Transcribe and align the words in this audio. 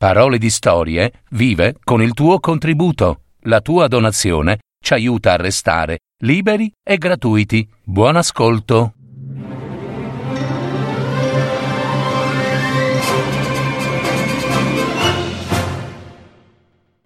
Parole 0.00 0.38
di 0.38 0.48
Storie 0.48 1.24
vive 1.32 1.76
con 1.84 2.00
il 2.00 2.14
tuo 2.14 2.40
contributo. 2.40 3.24
La 3.40 3.60
tua 3.60 3.86
donazione 3.86 4.60
ci 4.82 4.94
aiuta 4.94 5.32
a 5.32 5.36
restare 5.36 5.98
liberi 6.22 6.72
e 6.82 6.96
gratuiti. 6.96 7.68
Buon 7.84 8.16
ascolto. 8.16 8.94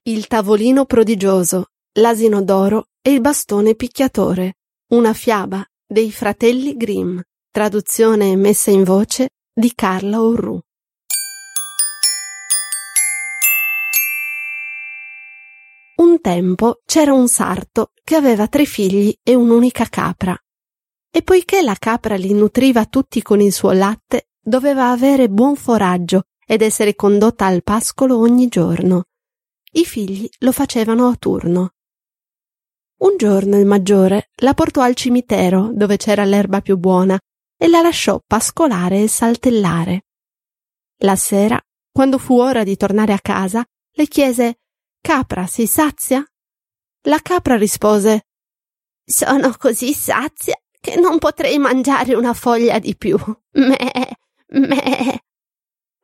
Il 0.05 0.29
tavolino 0.29 0.85
prodigioso, 0.85 1.71
l'asino 1.99 2.45
d'oro 2.45 2.91
e 3.03 3.11
il 3.11 3.21
bastone 3.21 3.75
picchiatore. 3.75 4.53
Una 4.93 5.15
fiaba 5.15 5.67
dei 5.85 6.13
fratelli 6.13 6.77
Grimm. 6.77 7.19
Traduzione 7.51 8.31
e 8.31 8.37
messa 8.37 8.71
in 8.71 8.85
voce 8.85 9.31
di 9.53 9.73
Carla 9.75 10.23
Orru. 10.23 10.61
Un 15.97 16.21
tempo 16.21 16.81
c'era 16.85 17.13
un 17.13 17.29
sarto 17.29 17.93
che 18.03 18.17
aveva 18.17 18.49
tre 18.49 18.65
figli 18.65 19.17
e 19.23 19.37
un'unica 19.37 19.87
capra. 19.87 20.37
E 21.09 21.23
poiché 21.23 21.63
la 21.63 21.77
capra 21.79 22.17
li 22.17 22.33
nutriva 22.33 22.85
tutti 22.87 23.23
con 23.23 23.41
il 23.41 23.53
suo 23.53 23.71
latte, 23.71 24.31
doveva 24.41 24.91
avere 24.91 25.29
buon 25.29 25.55
foraggio 25.55 26.25
ed 26.45 26.63
essere 26.63 26.97
condotta 26.97 27.47
al 27.47 27.63
pascolo 27.63 28.19
ogni 28.19 28.49
giorno. 28.49 29.05
I 29.71 29.85
figli 29.85 30.29
lo 30.41 30.51
facevano 30.51 31.07
a 31.07 31.15
turno. 31.15 31.75
Un 32.97 33.17
giorno 33.17 33.57
il 33.57 33.67
maggiore 33.67 34.31
la 34.37 34.53
portò 34.53 34.81
al 34.81 34.97
cimitero 34.97 35.71
dove 35.73 35.97
c'era 35.97 36.25
l'erba 36.25 36.61
più 36.61 36.77
buona 36.77 37.17
e 37.57 37.69
la 37.69 37.83
lasciò 37.83 38.21
pascolare 38.27 39.03
e 39.03 39.09
saltellare. 39.09 40.07
La 40.99 41.15
sera, 41.15 41.61
quando 41.93 42.19
fu 42.19 42.39
ora 42.39 42.65
di 42.65 42.77
tornare 42.77 43.13
a 43.13 43.21
casa, 43.21 43.65
le 43.93 44.07
chiese 44.09 44.59
Capra, 45.07 45.47
sei 45.47 45.67
sazia? 45.67 46.25
La 47.03 47.19
capra 47.21 47.57
rispose 47.57 48.29
Sono 49.05 49.55
così 49.59 49.93
sazia 49.93 50.55
che 50.81 50.97
non 50.97 51.19
potrei 51.19 51.59
mangiare 51.59 52.15
una 52.15 52.33
foglia 52.33 52.79
di 52.79 52.97
più. 52.97 53.19
Me, 53.53 54.17
me. 54.47 55.25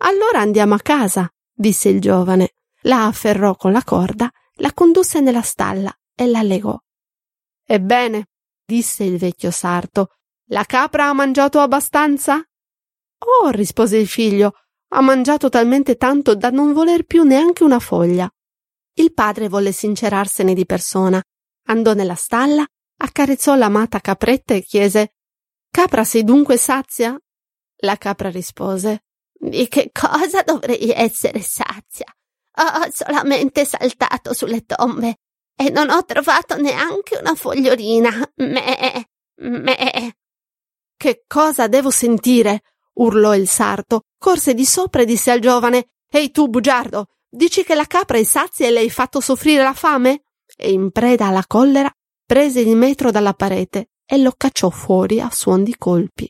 Allora 0.03 0.41
andiamo 0.41 0.75
a 0.75 0.81
casa, 0.81 1.33
disse 1.51 1.89
il 1.89 1.99
giovane. 1.99 2.53
La 2.83 3.07
afferrò 3.07 3.57
con 3.57 3.73
la 3.73 3.83
corda, 3.83 4.31
la 4.57 4.75
condusse 4.75 5.21
nella 5.21 5.41
stalla 5.41 5.91
e 6.15 6.27
la 6.27 6.43
legò. 6.43 6.79
Ebbene, 7.65 8.27
disse 8.67 9.05
il 9.05 9.17
vecchio 9.17 9.51
sarto, 9.51 10.17
la 10.49 10.65
capra 10.65 11.09
ha 11.09 11.15
mangiato 11.15 11.61
abbastanza? 11.61 12.37
Oh, 12.37 13.49
rispose 13.49 13.97
il 13.97 14.09
figlio, 14.09 14.53
ha 14.89 15.01
mangiato 15.01 15.49
talmente 15.49 15.97
tanto 15.97 16.35
da 16.35 16.51
non 16.51 16.75
voler 16.75 17.05
più 17.05 17.23
neanche 17.23 17.65
una 17.65 17.79
foglia. 17.79 18.31
Il 19.01 19.15
padre 19.15 19.49
volle 19.49 19.73
sincerarsene 19.73 20.53
di 20.53 20.67
persona. 20.67 21.23
Andò 21.69 21.95
nella 21.95 22.17
stalla, 22.17 22.67
accarezzò 22.99 23.55
l'amata 23.55 23.99
capretta 23.99 24.53
e 24.53 24.63
chiese 24.63 25.15
Capra, 25.71 26.05
sei 26.05 26.23
dunque 26.23 26.59
sazia? 26.59 27.19
La 27.77 27.97
capra 27.97 28.29
rispose 28.29 29.05
Di 29.33 29.69
che 29.69 29.91
cosa 29.91 30.43
dovrei 30.43 30.91
essere 30.91 31.41
sazia? 31.41 32.15
Ho 32.59 32.91
solamente 32.93 33.65
saltato 33.65 34.35
sulle 34.35 34.67
tombe 34.67 35.17
e 35.57 35.71
non 35.71 35.89
ho 35.89 36.05
trovato 36.05 36.57
neanche 36.57 37.17
una 37.17 37.35
fogliolina. 37.35 38.33
Me, 38.37 39.09
me. 39.37 40.17
Che 40.95 41.25
cosa 41.27 41.69
devo 41.69 41.91
sentire? 41.91 42.65
urlò 42.95 43.35
il 43.35 43.49
sarto, 43.49 44.03
corse 44.19 44.53
di 44.53 44.67
sopra 44.67 45.01
e 45.01 45.07
disse 45.07 45.31
al 45.31 45.41
giovane 45.41 45.87
Ehi 46.11 46.31
tu, 46.33 46.49
bugiardo, 46.49 47.07
Dici 47.33 47.63
che 47.63 47.77
la 47.77 47.87
capra 47.87 48.19
è 48.19 48.25
sazia 48.25 48.67
e 48.67 48.71
le 48.71 48.81
hai 48.81 48.91
fatto 48.91 49.21
soffrire 49.21 49.63
la 49.63 49.73
fame? 49.73 50.25
E 50.57 50.73
in 50.73 50.91
preda 50.91 51.29
alla 51.29 51.47
collera 51.47 51.91
prese 52.27 52.61
il 52.61 52.77
metro 52.77 53.13
dalla 53.13 53.35
parete 53.35 53.91
e 54.05 54.19
lo 54.19 54.33
cacciò 54.37 54.69
fuori 54.71 55.21
a 55.21 55.31
suon 55.31 55.63
di 55.63 55.77
colpi. 55.77 56.29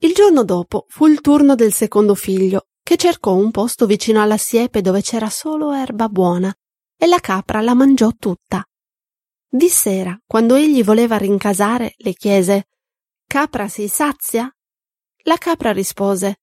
Il 0.00 0.12
giorno 0.14 0.44
dopo 0.44 0.86
fu 0.88 1.06
il 1.06 1.20
turno 1.20 1.54
del 1.54 1.72
secondo 1.72 2.16
figlio, 2.16 2.66
che 2.82 2.96
cercò 2.96 3.34
un 3.34 3.52
posto 3.52 3.86
vicino 3.86 4.20
alla 4.20 4.36
siepe 4.36 4.80
dove 4.80 5.02
c'era 5.02 5.30
solo 5.30 5.72
erba 5.72 6.08
buona, 6.08 6.52
e 6.96 7.06
la 7.06 7.20
capra 7.20 7.60
la 7.60 7.74
mangiò 7.74 8.10
tutta. 8.18 8.64
Di 9.48 9.68
sera, 9.68 10.20
quando 10.26 10.56
egli 10.56 10.82
voleva 10.82 11.16
rincasare, 11.16 11.94
le 11.98 12.12
chiese 12.14 12.66
Capra 13.26 13.68
sei 13.68 13.88
sazia? 13.88 14.50
La 15.24 15.36
capra 15.36 15.70
rispose 15.70 16.40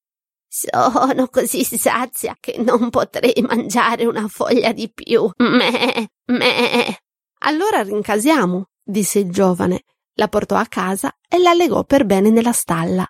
sono 0.56 1.28
così 1.28 1.64
sazia 1.64 2.34
che 2.40 2.56
non 2.58 2.88
potrei 2.88 3.44
mangiare 3.46 4.06
una 4.06 4.26
foglia 4.26 4.72
di 4.72 4.90
più. 4.90 5.30
Me, 5.36 6.08
me. 6.24 6.98
Allora 7.40 7.82
rincasiamo, 7.82 8.70
disse 8.82 9.18
il 9.18 9.30
giovane. 9.30 9.82
La 10.14 10.28
portò 10.28 10.56
a 10.56 10.64
casa 10.64 11.14
e 11.28 11.38
la 11.38 11.52
legò 11.52 11.84
per 11.84 12.06
bene 12.06 12.30
nella 12.30 12.52
stalla. 12.52 13.06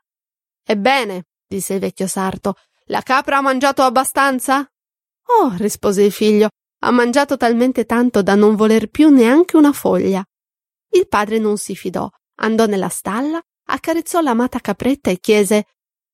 Ebbene, 0.64 1.26
disse 1.46 1.74
il 1.74 1.80
vecchio 1.80 2.08
sarto, 2.08 2.54
la 2.86 3.02
capra 3.02 3.36
ha 3.36 3.42
mangiato 3.42 3.82
abbastanza? 3.82 4.68
Oh, 5.40 5.54
rispose 5.56 6.02
il 6.02 6.10
figlio, 6.10 6.48
ha 6.80 6.90
mangiato 6.90 7.36
talmente 7.36 7.84
tanto 7.84 8.22
da 8.22 8.34
non 8.34 8.56
voler 8.56 8.88
più 8.88 9.08
neanche 9.08 9.56
una 9.56 9.72
foglia. 9.72 10.24
Il 10.90 11.06
padre 11.06 11.38
non 11.38 11.58
si 11.58 11.76
fidò, 11.76 12.10
andò 12.40 12.66
nella 12.66 12.88
stalla, 12.88 13.40
accarezzò 13.66 14.20
l'amata 14.20 14.58
capretta 14.58 15.10
e 15.10 15.20
chiese 15.20 15.66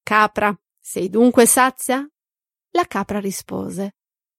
Capra, 0.03 0.55
sei 0.93 1.09
dunque 1.09 1.47
sazia? 1.47 2.07
La 2.73 2.85
capra 2.87 3.19
rispose 3.19 3.95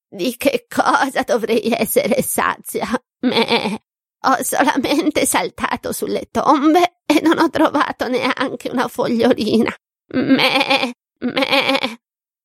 Di 0.07 0.37
che 0.37 0.67
cosa 0.69 1.23
dovrei 1.23 1.71
essere 1.71 2.21
sazia? 2.21 2.87
Me. 3.21 3.83
Ho 4.25 4.43
solamente 4.43 5.25
saltato 5.25 5.91
sulle 5.91 6.27
tombe 6.29 6.99
e 7.07 7.21
non 7.23 7.39
ho 7.39 7.49
trovato 7.49 8.07
neanche 8.07 8.69
una 8.69 8.87
fogliolina. 8.87 9.75
Me. 10.13 10.93
Me. 11.17 11.99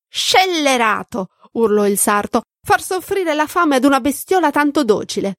Scellerato! 0.07 1.27
urlò 1.51 1.85
il 1.85 1.99
sarto. 1.99 2.41
Far 2.65 2.81
soffrire 2.81 3.35
la 3.35 3.45
fame 3.45 3.75
ad 3.75 3.83
una 3.83 3.99
bestiola 3.99 4.49
tanto 4.49 4.83
docile. 4.83 5.35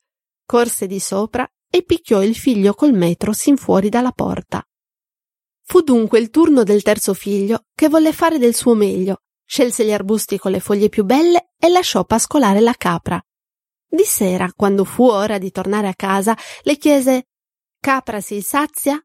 Corse 0.47 0.87
di 0.87 1.01
sopra 1.01 1.45
e 1.69 1.83
picchiò 1.83 2.23
il 2.23 2.37
figlio 2.37 2.75
col 2.75 2.93
metro 2.93 3.33
sin 3.33 3.57
fuori 3.57 3.89
dalla 3.89 4.13
porta. 4.13 4.65
Fu 5.71 5.83
dunque 5.83 6.19
il 6.19 6.31
turno 6.31 6.65
del 6.65 6.83
terzo 6.83 7.15
figlio, 7.15 7.67
che 7.77 7.89
volle 7.89 8.13
fare 8.13 8.39
del 8.39 8.57
suo 8.57 8.75
meglio, 8.75 9.21
scelse 9.45 9.85
gli 9.85 9.93
arbusti 9.93 10.37
con 10.37 10.51
le 10.51 10.59
foglie 10.59 10.89
più 10.89 11.05
belle 11.05 11.53
e 11.57 11.69
lasciò 11.69 12.05
pascolare 12.05 12.59
la 12.59 12.75
capra. 12.77 13.25
Di 13.87 14.03
sera, 14.03 14.51
quando 14.53 14.83
fu 14.85 15.05
ora 15.05 15.39
di 15.39 15.53
tornare 15.53 15.87
a 15.87 15.95
casa, 15.95 16.37
le 16.63 16.77
chiese 16.77 17.29
Capra 17.79 18.21
sei 18.21 18.43
sazia? 18.43 19.01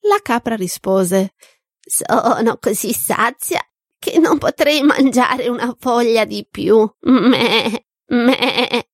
La 0.00 0.18
capra 0.22 0.56
rispose 0.56 1.32
Sono 1.80 2.58
così 2.58 2.92
sazia 2.92 3.66
che 3.98 4.18
non 4.18 4.36
potrei 4.36 4.82
mangiare 4.82 5.48
una 5.48 5.74
foglia 5.78 6.26
di 6.26 6.46
più. 6.50 6.86
Me, 7.00 7.86
me. 8.08 8.88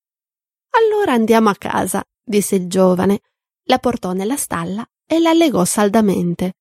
Allora 0.71 1.13
andiamo 1.15 1.49
a 1.49 1.57
casa, 1.57 2.05
disse 2.23 2.55
il 2.55 2.69
giovane. 2.69 3.19
La 3.65 3.81
portò 3.81 4.13
nella 4.13 4.37
stalla 4.37 4.89
e 5.05 5.19
la 5.19 5.33
legò 5.33 5.65
saldamente. 5.65 6.55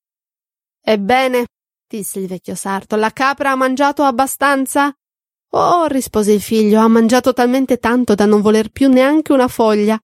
Ebbene, 0.82 1.46
disse 1.88 2.20
il 2.20 2.28
vecchio 2.28 2.56
sarto, 2.56 2.96
la 2.96 3.12
capra 3.12 3.52
ha 3.52 3.56
mangiato 3.56 4.04
abbastanza? 4.04 4.94
Oh, 5.52 5.88
rispose 5.88 6.34
il 6.34 6.42
figlio, 6.42 6.80
ha 6.80 6.88
mangiato 6.88 7.34
talmente 7.34 7.78
tanto 7.78 8.16
da 8.16 8.26
non 8.26 8.42
voler 8.42 8.70
più 8.70 8.88
neanche 8.88 9.34
una 9.34 9.48
foglia. 9.48 10.00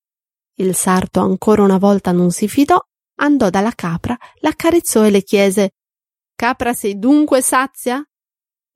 Il 0.57 0.73
sarto 0.75 1.19
ancora 1.19 1.61
una 1.63 1.77
volta 1.77 2.11
non 2.11 2.31
si 2.31 2.47
fidò, 2.47 2.81
andò 3.19 3.49
dalla 3.49 3.73
capra, 3.73 4.17
l'accarezzò 4.39 5.05
e 5.05 5.09
le 5.09 5.23
chiese 5.23 5.71
Capra 6.35 6.73
sei 6.73 6.99
dunque 6.99 7.41
sazia? 7.41 8.03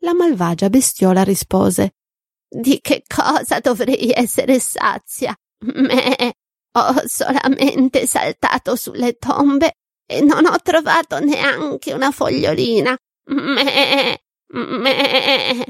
La 0.02 0.14
malvagia 0.14 0.70
bestiola 0.70 1.24
rispose 1.24 1.96
Di 2.48 2.80
che 2.82 3.04
cosa 3.06 3.60
dovrei 3.60 4.12
essere 4.12 4.60
sazia? 4.60 5.36
Me, 5.66 6.36
ho 6.72 7.04
solamente 7.06 8.08
saltato 8.08 8.78
sulle 8.78 9.18
tombe 9.18 9.79
e 10.12 10.22
non 10.22 10.48
ho 10.48 10.56
trovato 10.64 11.20
neanche 11.20 11.94
una 11.94 12.10
fogliolina. 12.10 12.98
Me, 13.26 14.22
me. 14.48 15.66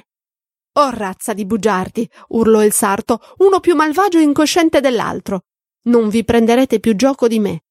Oh 0.77 0.89
razza 0.91 1.33
di 1.33 1.45
bugiardi, 1.45 2.09
urlò 2.30 2.63
il 2.63 2.71
sarto, 2.71 3.19
uno 3.39 3.59
più 3.59 3.75
malvagio 3.75 4.18
e 4.18 4.21
incosciente 4.21 4.80
dell'altro. 4.80 5.41
Non 5.88 6.07
vi 6.07 6.24
prenderete 6.24 6.80
più 6.80 6.95
gioco 6.95 7.27
di 7.27 7.39
me. 7.39 7.63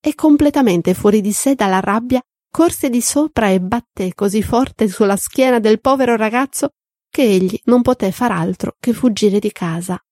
E 0.00 0.14
completamente 0.14 0.94
fuori 0.94 1.20
di 1.20 1.32
sé 1.32 1.54
dalla 1.54 1.80
rabbia, 1.80 2.22
corse 2.50 2.88
di 2.88 3.02
sopra 3.02 3.50
e 3.50 3.60
batté 3.60 4.14
così 4.14 4.42
forte 4.42 4.88
sulla 4.88 5.16
schiena 5.16 5.58
del 5.58 5.80
povero 5.80 6.16
ragazzo 6.16 6.70
che 7.10 7.22
egli 7.22 7.60
non 7.64 7.82
poté 7.82 8.12
far 8.12 8.32
altro 8.32 8.76
che 8.80 8.94
fuggire 8.94 9.38
di 9.40 9.52
casa. 9.52 10.02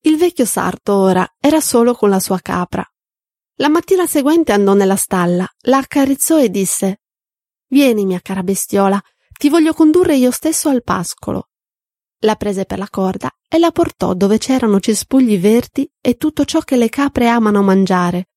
Il 0.00 0.16
vecchio 0.16 0.46
sarto 0.46 0.94
ora 0.94 1.24
era 1.38 1.60
solo 1.60 1.94
con 1.94 2.10
la 2.10 2.18
sua 2.18 2.40
capra, 2.40 2.84
la 3.62 3.68
mattina 3.68 4.08
seguente 4.08 4.50
andò 4.50 4.74
nella 4.74 4.96
stalla, 4.96 5.48
la 5.66 5.76
accarezzò 5.78 6.42
e 6.42 6.50
disse 6.50 7.02
Vieni, 7.68 8.04
mia 8.04 8.18
cara 8.20 8.42
bestiola, 8.42 9.00
ti 9.38 9.48
voglio 9.48 9.72
condurre 9.72 10.16
io 10.16 10.32
stesso 10.32 10.68
al 10.68 10.82
pascolo. 10.82 11.50
La 12.24 12.34
prese 12.34 12.64
per 12.64 12.78
la 12.78 12.88
corda 12.90 13.30
e 13.48 13.58
la 13.58 13.70
portò 13.70 14.14
dove 14.14 14.38
c'erano 14.38 14.80
cespugli 14.80 15.38
verdi 15.38 15.88
e 16.00 16.16
tutto 16.16 16.44
ciò 16.44 16.58
che 16.60 16.76
le 16.76 16.88
capre 16.88 17.28
amano 17.28 17.62
mangiare. 17.62 18.30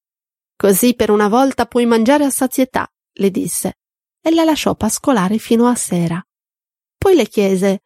Così 0.56 0.94
per 0.94 1.10
una 1.10 1.27
volta 1.27 1.66
puoi 1.66 1.88
mangiare 1.88 2.24
a 2.24 2.30
sazietà, 2.30 2.88
le 3.13 3.31
disse, 3.31 3.80
e 4.22 4.31
la 4.31 4.44
lasciò 4.44 4.75
pascolare 4.75 5.39
fino 5.39 5.68
a 5.68 5.74
sera. 5.74 6.24
Poi 6.98 7.16
le 7.16 7.27
chiese 7.27 7.81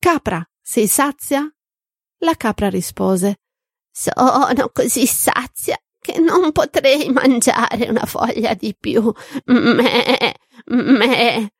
Capra, 0.00 0.44
sei 0.60 0.88
sazia? 0.88 1.48
La 2.18 2.34
capra 2.34 2.68
rispose 2.68 3.38
Sono 3.88 4.68
così 4.72 5.06
sazia 5.06 5.80
che 6.02 6.18
non 6.18 6.50
potrei 6.52 7.08
mangiare 7.10 7.88
una 7.88 8.04
foglia 8.04 8.52
di 8.54 8.76
più. 8.78 9.10
Me, 9.46 10.36
me. 10.66 11.52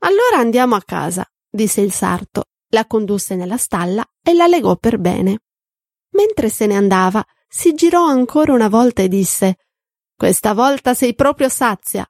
Allora 0.00 0.36
andiamo 0.36 0.76
a 0.76 0.82
casa, 0.82 1.28
disse 1.48 1.80
il 1.80 1.90
sarto, 1.90 2.50
la 2.68 2.86
condusse 2.86 3.34
nella 3.34 3.56
stalla 3.56 4.04
e 4.22 4.34
la 4.34 4.46
legò 4.46 4.76
per 4.76 4.98
bene. 4.98 5.40
Mentre 6.10 6.50
se 6.50 6.66
ne 6.66 6.76
andava, 6.76 7.24
si 7.48 7.74
girò 7.74 8.04
ancora 8.04 8.52
una 8.52 8.68
volta 8.68 9.02
e 9.02 9.08
disse 9.08 9.56
Questa 10.14 10.52
volta 10.52 10.94
sei 10.94 11.14
proprio 11.14 11.48
sazia. 11.48 12.06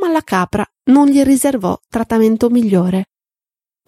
Ma 0.00 0.08
la 0.10 0.22
capra 0.22 0.66
non 0.84 1.06
gli 1.06 1.22
riservò 1.22 1.78
trattamento 1.88 2.50
migliore. 2.50 3.10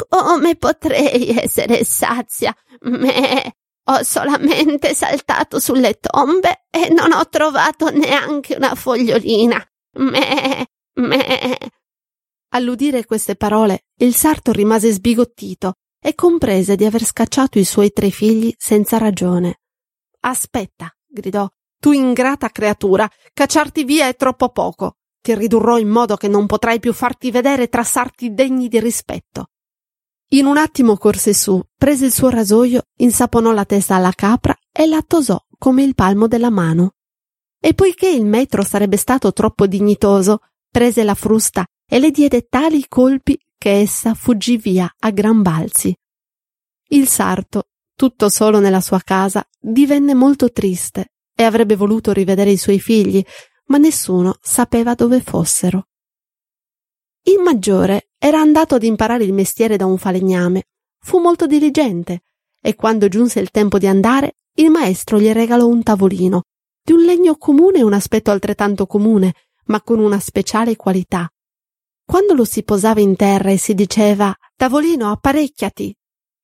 Come 0.09 0.57
potrei 0.57 1.37
essere 1.37 1.85
sazia? 1.85 2.55
Me. 2.83 3.55
Ho 3.91 4.05
solamente 4.05 4.95
saltato 4.95 5.59
sulle 5.59 5.99
tombe 5.99 6.67
e 6.71 6.89
non 6.91 7.13
ho 7.13 7.29
trovato 7.29 7.91
neanche 7.91 8.55
una 8.55 8.75
fogliolina. 8.75 9.65
Me. 9.99 10.67
Me. 10.95 11.59
All'udire 12.53 13.05
queste 13.05 13.35
parole, 13.35 13.87
il 13.97 14.15
sarto 14.15 14.53
rimase 14.53 14.91
sbigottito 14.93 15.75
e 16.01 16.15
comprese 16.15 16.77
di 16.77 16.85
aver 16.85 17.05
scacciato 17.05 17.59
i 17.59 17.65
suoi 17.65 17.93
tre 17.93 18.11
figli 18.11 18.55
senza 18.57 18.99
ragione. 18.99 19.61
Aspetta, 20.21 20.93
gridò, 21.07 21.49
tu 21.79 21.93
ingrata 21.93 22.49
creatura, 22.51 23.09
cacciarti 23.33 23.85
via 23.85 24.07
è 24.07 24.15
troppo 24.15 24.51
poco. 24.51 24.97
Ti 25.21 25.35
ridurrò 25.35 25.79
in 25.79 25.89
modo 25.89 26.17
che 26.17 26.29
non 26.29 26.47
potrai 26.47 26.79
più 26.79 26.93
farti 26.93 27.31
vedere 27.31 27.69
tra 27.69 27.83
sarti 27.83 28.33
degni 28.35 28.69
di 28.69 28.81
rispetto. 28.81 29.50
In 30.33 30.47
un 30.47 30.59
attimo 30.59 30.97
corse 30.97 31.35
su, 31.35 31.61
prese 31.77 32.07
il 32.07 32.13
suo 32.13 32.29
rasoio, 32.29 32.85
insaponò 32.99 33.51
la 33.51 33.65
testa 33.65 33.97
alla 33.97 34.13
capra 34.13 34.57
e 34.71 34.87
la 34.87 35.03
tosò 35.05 35.37
come 35.59 35.83
il 35.83 35.97
palmo 35.97 36.29
della 36.29 36.51
mano. 36.51 36.95
E 37.59 37.75
poiché 37.75 38.09
il 38.09 38.25
metro 38.25 38.63
sarebbe 38.63 38.97
stato 38.97 39.33
troppo 39.33 39.67
dignitoso, 39.67 40.39
prese 40.71 41.03
la 41.03 41.17
frusta 41.17 41.67
e 41.85 41.99
le 41.99 42.13
diede 42.13 42.47
tali 42.49 42.87
colpi 42.87 43.37
che 43.59 43.81
essa 43.81 44.15
fuggì 44.15 44.57
via 44.57 44.89
a 45.01 45.11
gran 45.11 45.43
balzi. 45.43 45.93
Il 46.91 47.09
sarto, 47.09 47.71
tutto 47.97 48.29
solo 48.29 48.61
nella 48.61 48.81
sua 48.81 49.01
casa, 49.01 49.45
divenne 49.59 50.15
molto 50.15 50.53
triste 50.53 51.13
e 51.35 51.43
avrebbe 51.43 51.75
voluto 51.75 52.13
rivedere 52.13 52.53
i 52.53 52.57
suoi 52.57 52.79
figli, 52.79 53.21
ma 53.67 53.79
nessuno 53.79 54.37
sapeva 54.41 54.95
dove 54.95 55.21
fossero. 55.21 55.89
Il 57.23 57.41
maggiore 57.43 58.09
era 58.19 58.41
andato 58.41 58.75
ad 58.75 58.83
imparare 58.83 59.25
il 59.25 59.33
mestiere 59.33 59.77
da 59.77 59.87
un 59.87 59.99
falegname. 59.99 60.65
Fu 61.03 61.19
molto 61.19 61.47
diligente 61.47 62.23
e 62.61 62.75
quando 62.75 63.09
giunse 63.09 63.41
il 63.41 63.51
tempo 63.51 63.79
di 63.79 63.87
andare, 63.87 64.35
il 64.55 64.71
maestro 64.71 65.19
gli 65.19 65.31
regalò 65.31 65.67
un 65.67 65.83
tavolino, 65.83 66.43
di 66.83 66.93
un 66.93 67.03
legno 67.05 67.37
comune 67.37 67.79
e 67.79 67.83
un 67.83 67.95
aspetto 67.95 68.31
altrettanto 68.31 68.87
comune, 68.87 69.35
ma 69.67 69.81
con 69.81 69.99
una 69.99 70.19
speciale 70.19 70.77
qualità, 70.77 71.31
quando 72.11 72.35
lo 72.35 72.45
si 72.45 72.65
posava 72.65 72.99
in 72.99 73.15
terra 73.15 73.53
e 73.53 73.57
si 73.57 73.73
diceva 73.73 74.35
Tavolino, 74.57 75.13
apparecchiati, 75.13 75.95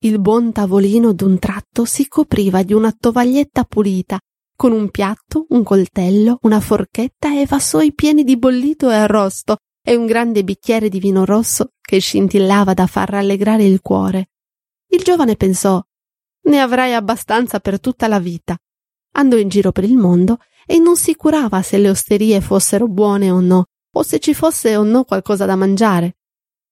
il 0.05 0.17
buon 0.17 0.53
tavolino 0.53 1.11
d'un 1.11 1.37
tratto 1.39 1.83
si 1.83 2.07
copriva 2.07 2.63
di 2.63 2.71
una 2.71 2.95
tovaglietta 2.97 3.65
pulita, 3.65 4.17
con 4.55 4.71
un 4.71 4.89
piatto, 4.89 5.45
un 5.49 5.63
coltello, 5.63 6.39
una 6.43 6.61
forchetta 6.61 7.37
e 7.37 7.45
vassoi 7.45 7.93
pieni 7.93 8.23
di 8.23 8.37
bollito 8.37 8.89
e 8.89 8.95
arrosto 8.95 9.57
e 9.87 9.95
un 9.95 10.05
grande 10.05 10.43
bicchiere 10.43 10.89
di 10.89 10.99
vino 10.99 11.23
rosso 11.23 11.71
che 11.79 11.99
scintillava 11.99 12.73
da 12.73 12.87
far 12.87 13.09
rallegrare 13.09 13.63
il 13.63 13.79
cuore. 13.79 14.31
Il 14.89 15.01
giovane 15.01 15.37
pensò 15.37 15.81
ne 16.41 16.59
avrai 16.59 16.93
abbastanza 16.93 17.61
per 17.61 17.79
tutta 17.79 18.09
la 18.09 18.19
vita. 18.19 18.57
Andò 19.13 19.37
in 19.37 19.47
giro 19.47 19.71
per 19.71 19.85
il 19.85 19.95
mondo 19.95 20.39
e 20.65 20.77
non 20.77 20.97
si 20.97 21.15
curava 21.15 21.61
se 21.61 21.77
le 21.77 21.89
osterie 21.89 22.41
fossero 22.41 22.89
buone 22.89 23.31
o 23.31 23.39
no, 23.39 23.67
o 23.93 24.03
se 24.03 24.19
ci 24.19 24.33
fosse 24.33 24.75
o 24.75 24.83
no 24.83 25.05
qualcosa 25.05 25.45
da 25.45 25.55
mangiare. 25.55 26.17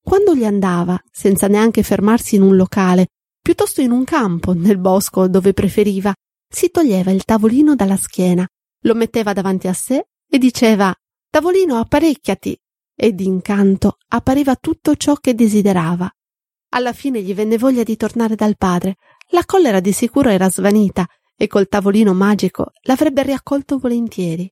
Quando 0.02 0.34
gli 0.34 0.44
andava, 0.44 1.02
senza 1.10 1.46
neanche 1.46 1.82
fermarsi 1.82 2.34
in 2.34 2.42
un 2.42 2.54
locale, 2.54 3.06
piuttosto 3.40 3.80
in 3.80 3.92
un 3.92 4.04
campo, 4.04 4.52
nel 4.52 4.76
bosco, 4.76 5.26
dove 5.26 5.54
preferiva, 5.54 6.12
si 6.46 6.70
toglieva 6.70 7.12
il 7.12 7.24
tavolino 7.24 7.74
dalla 7.74 7.96
schiena, 7.96 8.46
lo 8.82 8.94
metteva 8.94 9.32
davanti 9.32 9.68
a 9.68 9.72
sé 9.72 10.06
e 10.30 10.36
diceva 10.36 10.94
Tavolino, 11.30 11.76
apparecchiati! 11.76 12.58
E 12.96 13.12
d'incanto 13.12 13.98
appariva 14.08 14.56
tutto 14.56 14.96
ciò 14.96 15.14
che 15.16 15.34
desiderava. 15.34 16.10
Alla 16.70 16.92
fine 16.92 17.22
gli 17.22 17.34
venne 17.34 17.58
voglia 17.58 17.82
di 17.82 17.96
tornare 17.96 18.34
dal 18.34 18.56
padre. 18.56 18.96
La 19.28 19.44
collera 19.44 19.80
di 19.80 19.92
sicuro 19.92 20.30
era 20.30 20.50
svanita 20.50 21.06
e 21.36 21.46
col 21.46 21.68
tavolino 21.68 22.14
magico 22.14 22.72
l'avrebbe 22.82 23.22
riaccolto 23.22 23.78
volentieri 23.78 24.50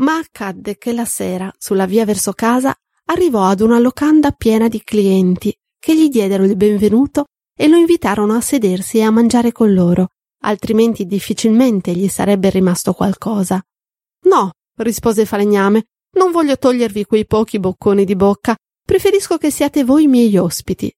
ma 0.00 0.16
accadde 0.16 0.76
che 0.76 0.92
la 0.92 1.04
sera, 1.04 1.52
sulla 1.56 1.86
via 1.86 2.04
verso 2.04 2.32
casa, 2.32 2.74
arrivò 3.06 3.44
ad 3.44 3.60
una 3.60 3.78
locanda 3.78 4.30
piena 4.32 4.68
di 4.68 4.82
clienti 4.82 5.54
che 5.78 5.96
gli 5.96 6.08
diedero 6.08 6.44
il 6.44 6.56
benvenuto 6.56 7.26
e 7.56 7.68
lo 7.68 7.76
invitarono 7.76 8.34
a 8.34 8.40
sedersi 8.40 8.98
e 8.98 9.02
a 9.02 9.10
mangiare 9.10 9.52
con 9.52 9.72
loro, 9.72 10.08
altrimenti 10.42 11.06
difficilmente 11.06 11.92
gli 11.92 12.08
sarebbe 12.08 12.50
rimasto 12.50 12.92
qualcosa. 12.92 13.62
No, 14.22 14.50
rispose 14.76 15.26
falegname, 15.26 15.86
non 16.12 16.32
voglio 16.32 16.56
togliervi 16.56 17.04
quei 17.04 17.26
pochi 17.26 17.58
bocconi 17.58 18.04
di 18.04 18.16
bocca, 18.16 18.56
preferisco 18.84 19.36
che 19.38 19.50
siate 19.50 19.84
voi 19.84 20.06
miei 20.06 20.36
ospiti. 20.36 20.92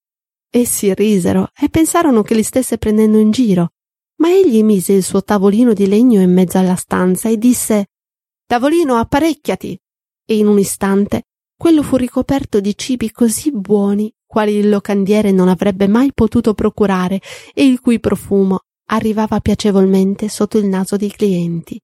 Essi 0.51 0.93
risero 0.95 1.51
e 1.59 1.69
pensarono 1.69 2.23
che 2.23 2.35
li 2.35 2.43
stesse 2.43 2.79
prendendo 2.79 3.19
in 3.19 3.31
giro, 3.31 3.73
ma 4.17 4.31
egli 4.31 4.63
mise 4.63 4.93
il 4.93 5.03
suo 5.03 5.23
tavolino 5.23 5.73
di 5.73 5.87
legno 5.87 6.21
in 6.21 6.33
mezzo 6.33 6.59
alla 6.59 6.77
stanza 6.77 7.29
e 7.29 7.39
disse 7.39 7.87
Tavolino, 8.47 8.97
apparecchiati! 8.97 9.79
E 10.25 10.37
in 10.37 10.47
un 10.47 10.59
istante 10.59 11.23
quello 11.57 11.83
fu 11.83 11.97
ricoperto 11.97 12.61
di 12.61 12.77
cibi 12.77 13.11
così 13.11 13.53
buoni 13.53 14.13
quali 14.27 14.55
il 14.57 14.69
locandiere 14.69 15.31
non 15.31 15.49
avrebbe 15.49 15.87
mai 15.87 16.11
potuto 16.13 16.55
procurare 16.55 17.21
e 17.53 17.67
il 17.67 17.81
cui 17.81 18.01
profumo 18.01 18.61
arrivava 18.87 19.41
piacevolmente 19.41 20.29
sotto 20.29 20.59
il 20.59 20.67
naso 20.67 20.97
dei 20.97 21.11
clienti. 21.11 21.79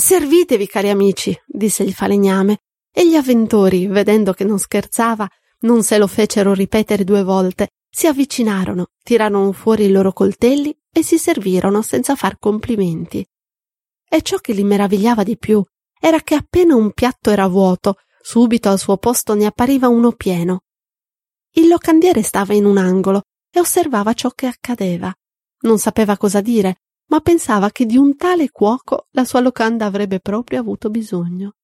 Servitevi, 0.00 0.68
cari 0.68 0.90
amici, 0.90 1.36
disse 1.44 1.82
il 1.82 1.92
falegname, 1.92 2.60
e 2.92 3.08
gli 3.08 3.16
avventori, 3.16 3.88
vedendo 3.88 4.32
che 4.32 4.44
non 4.44 4.60
scherzava, 4.60 5.28
non 5.62 5.82
se 5.82 5.98
lo 5.98 6.06
fecero 6.06 6.54
ripetere 6.54 7.02
due 7.02 7.24
volte, 7.24 7.70
si 7.90 8.06
avvicinarono, 8.06 8.92
tirarono 9.02 9.50
fuori 9.50 9.86
i 9.86 9.90
loro 9.90 10.12
coltelli 10.12 10.72
e 10.92 11.02
si 11.02 11.18
servirono 11.18 11.82
senza 11.82 12.14
far 12.14 12.38
complimenti. 12.38 13.26
E 14.08 14.22
ciò 14.22 14.36
che 14.36 14.52
li 14.52 14.62
meravigliava 14.62 15.24
di 15.24 15.36
più 15.36 15.64
era 16.00 16.20
che 16.20 16.36
appena 16.36 16.76
un 16.76 16.92
piatto 16.92 17.30
era 17.30 17.48
vuoto, 17.48 17.96
subito 18.22 18.68
al 18.68 18.78
suo 18.78 18.98
posto 18.98 19.34
ne 19.34 19.46
appariva 19.46 19.88
uno 19.88 20.12
pieno. 20.12 20.60
Il 21.54 21.66
locandiere 21.66 22.22
stava 22.22 22.54
in 22.54 22.66
un 22.66 22.78
angolo 22.78 23.22
e 23.50 23.58
osservava 23.58 24.12
ciò 24.12 24.30
che 24.30 24.46
accadeva. 24.46 25.12
Non 25.62 25.80
sapeva 25.80 26.16
cosa 26.16 26.40
dire, 26.40 26.82
ma 27.08 27.20
pensava 27.20 27.70
che 27.70 27.86
di 27.86 27.96
un 27.96 28.16
tale 28.16 28.50
cuoco 28.50 29.08
la 29.10 29.24
sua 29.24 29.40
locanda 29.40 29.84
avrebbe 29.86 30.20
proprio 30.20 30.60
avuto 30.60 30.90
bisogno. 30.90 31.54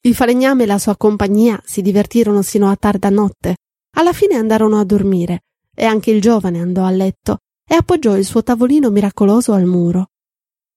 Il 0.00 0.14
falegname 0.14 0.64
e 0.64 0.66
la 0.66 0.78
sua 0.78 0.96
compagnia 0.96 1.60
si 1.64 1.82
divertirono 1.82 2.42
sino 2.42 2.68
a 2.68 2.76
tarda 2.76 3.10
notte. 3.10 3.56
Alla 3.96 4.12
fine 4.12 4.34
andarono 4.34 4.78
a 4.78 4.84
dormire 4.84 5.44
e 5.74 5.84
anche 5.84 6.10
il 6.10 6.20
giovane 6.20 6.60
andò 6.60 6.84
a 6.84 6.90
letto 6.90 7.38
e 7.68 7.74
appoggiò 7.74 8.16
il 8.16 8.24
suo 8.24 8.42
tavolino 8.42 8.90
miracoloso 8.90 9.52
al 9.52 9.64
muro 9.64 10.08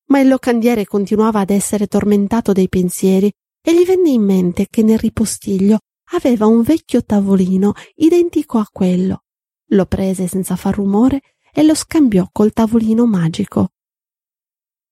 ma 0.07 0.19
il 0.19 0.27
locandiere 0.27 0.85
continuava 0.85 1.39
ad 1.39 1.49
essere 1.49 1.87
tormentato 1.87 2.51
dai 2.51 2.69
pensieri 2.69 3.31
e 3.61 3.73
gli 3.73 3.85
venne 3.85 4.09
in 4.09 4.23
mente 4.23 4.67
che 4.69 4.83
nel 4.83 4.99
ripostiglio 4.99 5.79
aveva 6.11 6.45
un 6.45 6.61
vecchio 6.61 7.03
tavolino 7.03 7.73
identico 7.95 8.59
a 8.59 8.67
quello. 8.71 9.23
Lo 9.69 9.85
prese 9.85 10.27
senza 10.27 10.55
far 10.55 10.75
rumore 10.75 11.21
e 11.51 11.63
lo 11.63 11.73
scambiò 11.73 12.27
col 12.31 12.53
tavolino 12.53 13.07
magico. 13.07 13.69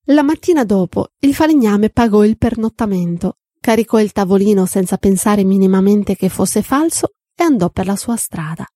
La 0.08 0.22
mattina 0.22 0.64
dopo 0.64 1.12
il 1.20 1.34
falegname 1.34 1.88
pagò 1.88 2.26
il 2.26 2.36
pernottamento, 2.36 3.38
caricò 3.58 3.98
il 3.98 4.12
tavolino 4.12 4.66
senza 4.66 4.98
pensare 4.98 5.44
minimamente 5.44 6.14
che 6.14 6.28
fosse 6.28 6.60
falso 6.60 7.14
e 7.34 7.42
andò 7.42 7.70
per 7.70 7.86
la 7.86 7.96
sua 7.96 8.14
strada. 8.16 8.66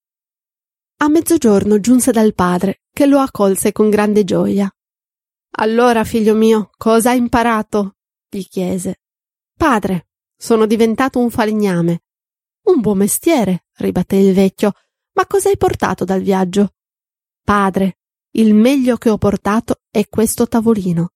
A 1.01 1.09
mezzogiorno 1.09 1.81
giunse 1.81 2.13
dal 2.13 2.33
padre, 2.33 2.81
che 2.91 3.05
lo 3.05 3.19
accolse 3.19 3.73
con 3.73 3.91
grande 3.91 4.25
gioia. 4.25 4.75
Allora, 5.59 6.03
figlio 6.05 6.35
mio, 6.35 6.71
cosa 6.79 7.11
hai 7.11 7.19
imparato? 7.19 7.97
gli 8.31 8.45
chiese. 8.45 9.03
Padre, 9.55 10.09
sono 10.35 10.65
diventato 10.65 11.19
un 11.19 11.29
falegname. 11.29 12.05
Un 12.69 12.81
buon 12.81 12.97
mestiere, 12.97 13.67
ribatté 13.77 14.17
il 14.17 14.33
vecchio. 14.33 14.73
Ma 15.13 15.27
cosa 15.27 15.51
hai 15.51 15.59
portato 15.59 16.07
dal 16.07 16.23
viaggio? 16.23 16.73
Padre, 17.43 17.99
il 18.33 18.55
meglio 18.55 18.97
che 18.97 19.11
ho 19.11 19.19
portato 19.19 19.83
è 19.91 20.09
questo 20.09 20.49
tavolino. 20.49 21.13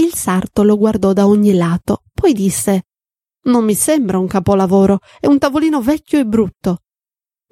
Il 0.00 0.14
sarto 0.14 0.62
lo 0.62 0.78
guardò 0.78 1.12
da 1.12 1.26
ogni 1.26 1.52
lato, 1.52 2.04
poi 2.14 2.32
disse 2.32 2.86
Non 3.44 3.64
mi 3.64 3.74
sembra 3.74 4.18
un 4.18 4.26
capolavoro, 4.26 5.00
è 5.20 5.26
un 5.26 5.38
tavolino 5.38 5.82
vecchio 5.82 6.18
e 6.18 6.24
brutto. 6.24 6.78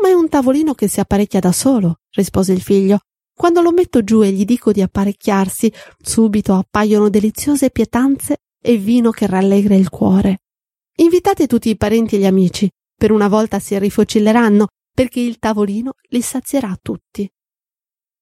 Ma 0.03 0.09
è 0.09 0.13
un 0.13 0.31
tavolino 0.31 0.73
che 0.73 0.89
si 0.89 0.99
apparecchia 0.99 1.41
da 1.41 1.53
solo, 1.53 2.01
rispose 2.13 2.55
il 2.55 2.63
figlio. 2.63 3.01
Quando 3.35 3.61
lo 3.61 3.71
metto 3.71 4.03
giù 4.03 4.23
e 4.23 4.33
gli 4.33 4.47
dico 4.47 4.73
di 4.73 4.81
apparecchiarsi, 4.81 5.71
subito 6.01 6.55
appaiono 6.55 7.11
deliziose 7.11 7.69
pietanze 7.69 8.39
e 8.59 8.79
vino 8.79 9.11
che 9.11 9.27
rallegra 9.27 9.75
il 9.75 9.91
cuore. 9.91 10.39
Invitate 10.97 11.47
tutti 11.47 11.69
i 11.69 11.77
parenti 11.77 12.17
e 12.17 12.21
gli 12.21 12.27
amici, 12.27 12.71
per 12.97 13.13
una 13.13 13.29
volta 13.29 13.59
si 13.59 13.79
rifocilleranno, 13.79 14.69
perché 14.91 15.21
il 15.21 15.39
tavolino 15.39 15.97
li 16.09 16.23
sazierà 16.23 16.75
tutti. 16.81 17.31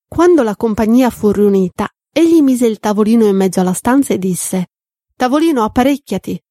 Quando 0.05 0.43
la 0.43 0.57
compagnia 0.57 1.09
fu 1.09 1.31
riunita, 1.31 1.89
egli 2.17 2.41
mise 2.41 2.65
il 2.65 2.79
tavolino 2.79 3.27
in 3.27 3.35
mezzo 3.35 3.59
alla 3.59 3.73
stanza 3.73 4.11
e 4.11 4.17
disse 4.17 4.69
Tavolino, 5.15 5.63
apparecchiati. 5.63 6.41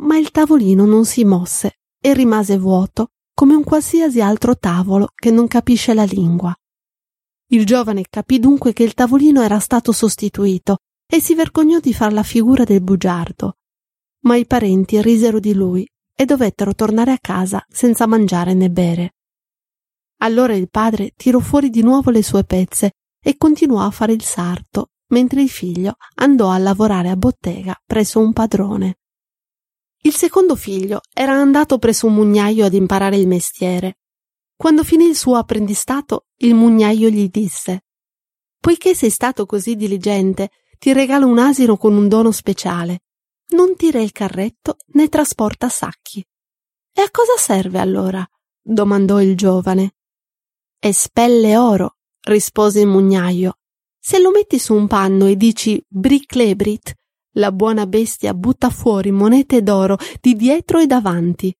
Ma 0.00 0.18
il 0.18 0.30
tavolino 0.30 0.84
non 0.84 1.06
si 1.06 1.24
mosse 1.24 1.78
e 1.98 2.12
rimase 2.12 2.58
vuoto 2.58 3.12
come 3.32 3.54
un 3.54 3.64
qualsiasi 3.64 4.20
altro 4.20 4.58
tavolo 4.58 5.12
che 5.14 5.30
non 5.30 5.46
capisce 5.48 5.94
la 5.94 6.04
lingua. 6.04 6.54
Il 7.48 7.64
giovane 7.64 8.04
capì 8.10 8.38
dunque 8.38 8.74
che 8.74 8.82
il 8.82 8.92
tavolino 8.92 9.40
era 9.40 9.58
stato 9.58 9.90
sostituito 9.90 10.80
e 11.06 11.20
si 11.22 11.34
vergognò 11.34 11.78
di 11.80 11.94
far 11.94 12.12
la 12.12 12.22
figura 12.22 12.64
del 12.64 12.82
bugiardo. 12.82 13.56
Ma 14.24 14.36
i 14.36 14.44
parenti 14.44 15.00
risero 15.00 15.40
di 15.40 15.54
lui 15.54 15.88
e 16.14 16.26
dovettero 16.26 16.74
tornare 16.74 17.12
a 17.12 17.18
casa 17.18 17.64
senza 17.70 18.06
mangiare 18.06 18.52
né 18.52 18.68
bere. 18.68 19.14
Allora 20.18 20.54
il 20.54 20.68
padre 20.68 21.12
tirò 21.16 21.38
fuori 21.38 21.70
di 21.70 21.80
nuovo 21.80 22.10
le 22.10 22.22
sue 22.22 22.44
pezze 22.44 22.92
e 23.22 23.36
continuò 23.38 23.80
a 23.80 23.90
fare 23.90 24.12
il 24.12 24.22
sarto, 24.22 24.90
mentre 25.08 25.42
il 25.42 25.50
figlio 25.50 25.96
andò 26.16 26.50
a 26.50 26.58
lavorare 26.58 27.08
a 27.08 27.16
bottega 27.16 27.80
presso 27.84 28.20
un 28.20 28.32
padrone. 28.32 28.98
Il 30.02 30.14
secondo 30.14 30.56
figlio 30.56 31.00
era 31.12 31.32
andato 31.32 31.78
presso 31.78 32.06
un 32.06 32.14
mugnaio 32.14 32.64
ad 32.64 32.74
imparare 32.74 33.16
il 33.16 33.26
mestiere 33.26 33.98
quando 34.56 34.84
finì 34.84 35.06
il 35.06 35.16
suo 35.16 35.36
apprendistato, 35.36 36.28
il 36.36 36.54
mugnaio 36.54 37.10
gli 37.10 37.28
disse 37.28 37.84
Poiché 38.58 38.94
sei 38.94 39.10
stato 39.10 39.44
così 39.44 39.76
diligente, 39.76 40.50
ti 40.78 40.94
regalo 40.94 41.26
un 41.26 41.38
asino 41.38 41.76
con 41.76 41.94
un 41.94 42.08
dono 42.08 42.32
speciale. 42.32 43.02
Non 43.50 43.76
tira 43.76 44.00
il 44.00 44.12
carretto 44.12 44.78
né 44.94 45.08
trasporta 45.08 45.68
sacchi. 45.68 46.26
E 46.92 47.02
a 47.02 47.10
cosa 47.10 47.36
serve 47.36 47.78
allora? 47.78 48.26
domandò 48.62 49.20
il 49.20 49.36
giovane. 49.36 49.96
Espelle 50.78 51.56
oro, 51.58 51.98
rispose 52.22 52.80
il 52.80 52.86
mugnaio. 52.86 53.58
Se 54.08 54.20
lo 54.20 54.30
metti 54.30 54.60
su 54.60 54.72
un 54.72 54.86
panno 54.86 55.26
e 55.26 55.34
dici 55.34 55.84
briclebrit, 55.84 56.94
la 57.38 57.50
buona 57.50 57.88
bestia 57.88 58.34
butta 58.34 58.70
fuori 58.70 59.10
monete 59.10 59.64
d'oro 59.64 59.98
di 60.20 60.36
dietro 60.36 60.78
e 60.78 60.86
davanti. 60.86 61.52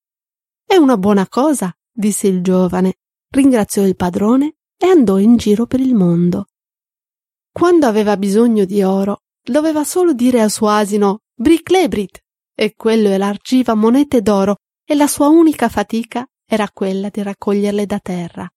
È 0.64 0.76
una 0.76 0.96
buona 0.96 1.26
cosa, 1.26 1.76
disse 1.90 2.28
il 2.28 2.42
giovane, 2.42 2.98
ringraziò 3.30 3.82
il 3.84 3.96
padrone 3.96 4.58
e 4.78 4.86
andò 4.86 5.18
in 5.18 5.34
giro 5.34 5.66
per 5.66 5.80
il 5.80 5.96
mondo. 5.96 6.46
Quando 7.50 7.88
aveva 7.88 8.16
bisogno 8.16 8.64
di 8.64 8.80
oro, 8.80 9.22
doveva 9.42 9.82
solo 9.82 10.12
dire 10.12 10.40
al 10.40 10.52
suo 10.52 10.68
asino 10.68 11.22
Briclebrit 11.34 12.20
e 12.54 12.76
quello 12.76 13.08
elargiva 13.08 13.74
monete 13.74 14.22
d'oro 14.22 14.58
e 14.84 14.94
la 14.94 15.08
sua 15.08 15.26
unica 15.26 15.68
fatica 15.68 16.24
era 16.48 16.70
quella 16.72 17.08
di 17.08 17.24
raccoglierle 17.24 17.86
da 17.86 17.98
terra. 17.98 18.48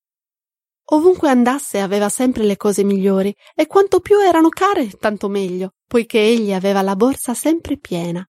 Ovunque 0.92 1.28
andasse 1.28 1.80
aveva 1.80 2.08
sempre 2.08 2.44
le 2.44 2.56
cose 2.56 2.82
migliori 2.82 3.34
e 3.54 3.66
quanto 3.66 4.00
più 4.00 4.18
erano 4.18 4.48
care, 4.48 4.88
tanto 4.90 5.28
meglio, 5.28 5.74
poiché 5.86 6.18
egli 6.18 6.52
aveva 6.52 6.82
la 6.82 6.96
borsa 6.96 7.34
sempre 7.34 7.76
piena. 7.76 8.26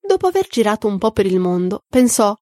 Dopo 0.00 0.26
aver 0.26 0.48
girato 0.48 0.86
un 0.86 0.98
po' 0.98 1.12
per 1.12 1.26
il 1.26 1.38
mondo, 1.38 1.84
pensò 1.88 2.36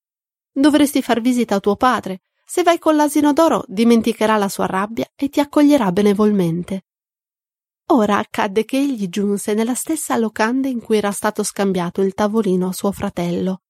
Dovresti 0.53 1.01
far 1.01 1.21
visita 1.21 1.57
a 1.57 1.61
tuo 1.61 1.77
padre. 1.77 2.23
Se 2.45 2.63
vai 2.63 2.79
con 2.79 2.97
l'asino 2.97 3.33
d'oro, 3.33 3.63
dimenticherà 3.69 4.37
la 4.37 4.49
sua 4.49 4.67
rabbia 4.67 5.07
e 5.15 5.29
ti 5.29 5.39
accoglierà 5.39 5.93
benevolmente. 5.93 6.87
Ora 7.93 8.19
accadde 8.19 8.65
che 8.65 8.77
egli 8.77 9.09
giunse 9.09 9.55
nella 9.55 9.75
stessa 9.75 10.17
locanda 10.17 10.69
in 10.69 10.81
cui 10.81 10.97
era 10.97 11.13
stato 11.13 11.45
scambiato 11.45 12.03
il 12.03 12.15
tavolino 12.15 12.69
a 12.69 12.73
suo 12.73 12.91
fratello. 12.91 13.63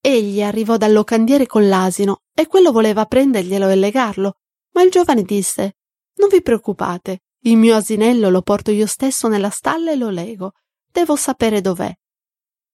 Egli 0.00 0.42
arrivò 0.42 0.78
dal 0.78 0.92
locandiere 0.92 1.46
con 1.46 1.68
l'asino 1.68 2.22
e 2.34 2.46
quello 2.46 2.72
voleva 2.72 3.04
prenderglielo 3.04 3.68
e 3.68 3.76
legarlo, 3.76 4.36
ma 4.72 4.82
il 4.82 4.90
giovane 4.90 5.22
disse 5.22 5.76
Non 6.14 6.28
vi 6.28 6.42
preoccupate, 6.42 7.22
il 7.44 7.56
mio 7.56 7.76
asinello 7.76 8.30
lo 8.30 8.42
porto 8.42 8.70
io 8.70 8.86
stesso 8.86 9.28
nella 9.28 9.50
stalla 9.50 9.90
e 9.92 9.96
lo 9.96 10.10
lego. 10.10 10.52
Devo 10.90 11.16
sapere 11.16 11.60
dov'è. 11.60 11.92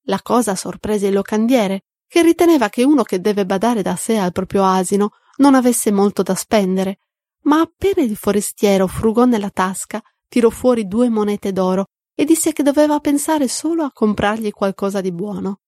La 0.02 0.20
cosa 0.22 0.54
sorprese 0.54 1.06
il 1.06 1.14
locandiere, 1.14 1.82
che 2.06 2.22
riteneva 2.22 2.68
che 2.68 2.82
uno 2.82 3.02
che 3.02 3.20
deve 3.20 3.46
badare 3.46 3.82
da 3.82 3.94
sé 3.96 4.16
al 4.16 4.32
proprio 4.32 4.64
asino 4.64 5.10
non 5.36 5.54
avesse 5.54 5.92
molto 5.92 6.22
da 6.22 6.34
spendere, 6.34 6.98
ma 7.42 7.60
appena 7.60 8.02
il 8.02 8.16
forestiero 8.16 8.86
frugò 8.86 9.24
nella 9.24 9.50
tasca, 9.50 10.02
tirò 10.26 10.50
fuori 10.50 10.86
due 10.86 11.08
monete 11.08 11.52
d'oro 11.52 11.86
e 12.14 12.24
disse 12.24 12.52
che 12.52 12.62
doveva 12.62 12.98
pensare 12.98 13.48
solo 13.48 13.84
a 13.84 13.92
comprargli 13.92 14.50
qualcosa 14.50 15.00
di 15.00 15.12
buono. 15.12 15.60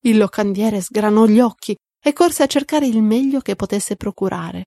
Il 0.00 0.18
locandiere 0.18 0.80
sgranò 0.80 1.26
gli 1.26 1.40
occhi 1.40 1.76
e 2.00 2.12
corse 2.12 2.42
a 2.42 2.46
cercare 2.46 2.86
il 2.86 3.02
meglio 3.02 3.40
che 3.40 3.56
potesse 3.56 3.96
procurare. 3.96 4.66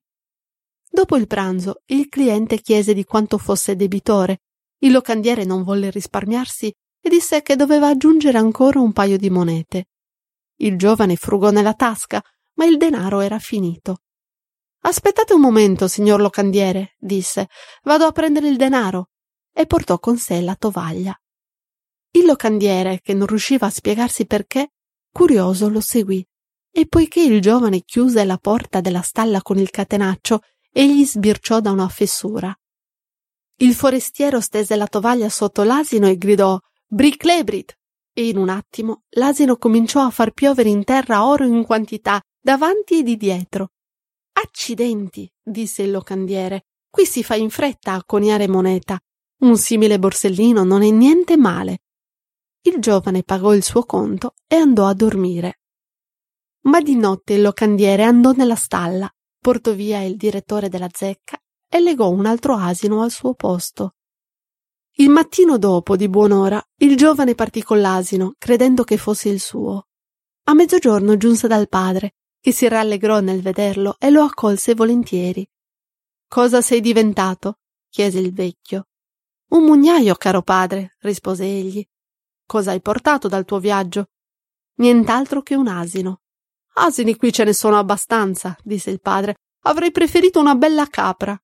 Dopo 0.96 1.18
il 1.18 1.26
pranzo 1.26 1.82
il 1.88 2.08
cliente 2.08 2.62
chiese 2.62 2.94
di 2.94 3.04
quanto 3.04 3.36
fosse 3.36 3.76
debitore. 3.76 4.40
Il 4.78 4.92
locandiere 4.92 5.44
non 5.44 5.62
volle 5.62 5.90
risparmiarsi 5.90 6.74
e 7.02 7.08
disse 7.10 7.42
che 7.42 7.54
doveva 7.54 7.88
aggiungere 7.88 8.38
ancora 8.38 8.80
un 8.80 8.94
paio 8.94 9.18
di 9.18 9.28
monete. 9.28 9.88
Il 10.56 10.78
giovane 10.78 11.16
frugò 11.16 11.50
nella 11.50 11.74
tasca, 11.74 12.22
ma 12.54 12.64
il 12.64 12.78
denaro 12.78 13.20
era 13.20 13.38
finito. 13.38 14.04
Aspettate 14.84 15.34
un 15.34 15.42
momento, 15.42 15.86
signor 15.86 16.18
locandiere, 16.18 16.94
disse. 16.96 17.48
Vado 17.82 18.06
a 18.06 18.12
prendere 18.12 18.48
il 18.48 18.56
denaro. 18.56 19.10
E 19.52 19.66
portò 19.66 19.98
con 19.98 20.16
sé 20.16 20.40
la 20.40 20.54
tovaglia. 20.54 21.14
Il 22.12 22.24
locandiere, 22.24 23.00
che 23.02 23.12
non 23.12 23.26
riusciva 23.26 23.66
a 23.66 23.70
spiegarsi 23.70 24.24
perché, 24.24 24.70
curioso 25.12 25.68
lo 25.68 25.82
seguì. 25.82 26.26
E 26.70 26.86
poiché 26.86 27.20
il 27.20 27.42
giovane 27.42 27.82
chiuse 27.82 28.24
la 28.24 28.38
porta 28.38 28.80
della 28.80 29.02
stalla 29.02 29.42
con 29.42 29.58
il 29.58 29.68
catenaccio, 29.68 30.40
egli 30.78 31.06
sbirciò 31.06 31.60
da 31.60 31.70
una 31.70 31.88
fessura. 31.88 32.54
Il 33.60 33.72
forestiero 33.72 34.42
stese 34.42 34.76
la 34.76 34.86
tovaglia 34.86 35.30
sotto 35.30 35.62
l'asino 35.62 36.06
e 36.06 36.18
gridò 36.18 36.60
Briclebrit, 36.86 37.74
e 38.12 38.28
in 38.28 38.36
un 38.36 38.50
attimo 38.50 39.04
l'asino 39.10 39.56
cominciò 39.56 40.02
a 40.04 40.10
far 40.10 40.32
piovere 40.32 40.68
in 40.68 40.84
terra 40.84 41.24
oro 41.24 41.46
in 41.46 41.64
quantità, 41.64 42.20
davanti 42.38 42.98
e 42.98 43.02
di 43.02 43.16
dietro. 43.16 43.70
Accidenti, 44.32 45.30
disse 45.42 45.82
il 45.82 45.92
locandiere, 45.92 46.66
qui 46.90 47.06
si 47.06 47.24
fa 47.24 47.36
in 47.36 47.48
fretta 47.48 47.94
a 47.94 48.04
coniare 48.04 48.46
moneta. 48.46 49.00
Un 49.38 49.56
simile 49.56 49.98
borsellino 49.98 50.62
non 50.62 50.82
è 50.82 50.90
niente 50.90 51.38
male. 51.38 51.78
Il 52.60 52.80
giovane 52.80 53.22
pagò 53.22 53.54
il 53.54 53.62
suo 53.62 53.84
conto 53.84 54.34
e 54.46 54.56
andò 54.56 54.86
a 54.86 54.92
dormire. 54.92 55.60
Ma 56.64 56.82
di 56.82 56.96
notte 56.96 57.32
il 57.32 57.40
locandiere 57.40 58.02
andò 58.02 58.32
nella 58.32 58.56
stalla, 58.56 59.10
portò 59.46 59.74
via 59.74 60.02
il 60.02 60.16
direttore 60.16 60.68
della 60.68 60.88
zecca 60.92 61.40
e 61.68 61.78
legò 61.78 62.10
un 62.10 62.26
altro 62.26 62.56
asino 62.56 63.02
al 63.02 63.12
suo 63.12 63.34
posto. 63.34 63.94
Il 64.94 65.08
mattino 65.08 65.56
dopo, 65.56 65.94
di 65.94 66.08
buon'ora, 66.08 66.60
il 66.78 66.96
giovane 66.96 67.36
partì 67.36 67.62
con 67.62 67.80
l'asino, 67.80 68.34
credendo 68.38 68.82
che 68.82 68.96
fosse 68.96 69.28
il 69.28 69.38
suo. 69.38 69.86
A 70.46 70.54
mezzogiorno 70.54 71.16
giunse 71.16 71.46
dal 71.46 71.68
padre, 71.68 72.14
che 72.40 72.50
si 72.50 72.66
rallegrò 72.66 73.20
nel 73.20 73.40
vederlo 73.40 73.94
e 74.00 74.10
lo 74.10 74.24
accolse 74.24 74.74
volentieri. 74.74 75.48
Cosa 76.26 76.60
sei 76.60 76.80
diventato? 76.80 77.60
chiese 77.88 78.18
il 78.18 78.32
vecchio. 78.32 78.88
Un 79.50 79.62
mugnaio, 79.62 80.16
caro 80.16 80.42
padre, 80.42 80.96
rispose 81.02 81.44
egli. 81.44 81.86
Cosa 82.44 82.72
hai 82.72 82.80
portato 82.80 83.28
dal 83.28 83.44
tuo 83.44 83.60
viaggio? 83.60 84.08
Nient'altro 84.78 85.40
che 85.42 85.54
un 85.54 85.68
asino. 85.68 86.22
Asini 86.78 87.16
qui 87.16 87.32
ce 87.32 87.44
ne 87.44 87.52
sono 87.52 87.78
abbastanza, 87.78 88.56
disse 88.62 88.90
il 88.90 89.00
padre. 89.00 89.36
Avrei 89.64 89.90
preferito 89.90 90.40
una 90.40 90.54
bella 90.54 90.86
capra. 90.86 91.38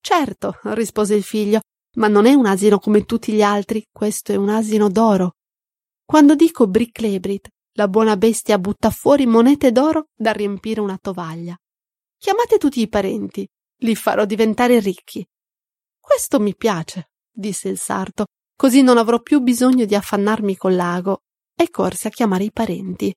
Certo, 0.00 0.58
rispose 0.62 1.14
il 1.14 1.22
figlio, 1.22 1.60
ma 1.96 2.08
non 2.08 2.26
è 2.26 2.34
un 2.34 2.46
asino 2.46 2.78
come 2.78 3.04
tutti 3.04 3.32
gli 3.32 3.42
altri, 3.42 3.86
questo 3.90 4.32
è 4.32 4.36
un 4.36 4.50
asino 4.50 4.88
d'oro. 4.88 5.36
Quando 6.04 6.34
dico 6.34 6.68
Bricklebrit, 6.68 7.48
la 7.72 7.88
buona 7.88 8.16
bestia 8.16 8.58
butta 8.58 8.90
fuori 8.90 9.26
monete 9.26 9.72
d'oro 9.72 10.08
da 10.14 10.32
riempire 10.32 10.80
una 10.80 10.98
tovaglia. 11.00 11.56
Chiamate 12.18 12.58
tutti 12.58 12.80
i 12.80 12.88
parenti, 12.88 13.48
li 13.78 13.96
farò 13.96 14.24
diventare 14.24 14.78
ricchi. 14.78 15.26
Questo 15.98 16.38
mi 16.38 16.54
piace, 16.54 17.10
disse 17.32 17.68
il 17.68 17.78
sarto, 17.78 18.26
così 18.54 18.82
non 18.82 18.98
avrò 18.98 19.20
più 19.20 19.40
bisogno 19.40 19.86
di 19.86 19.94
affannarmi 19.94 20.56
col 20.56 20.76
lago, 20.76 21.22
e 21.58 21.70
corse 21.70 22.08
a 22.08 22.10
chiamare 22.10 22.44
i 22.44 22.52
parenti. 22.52 23.12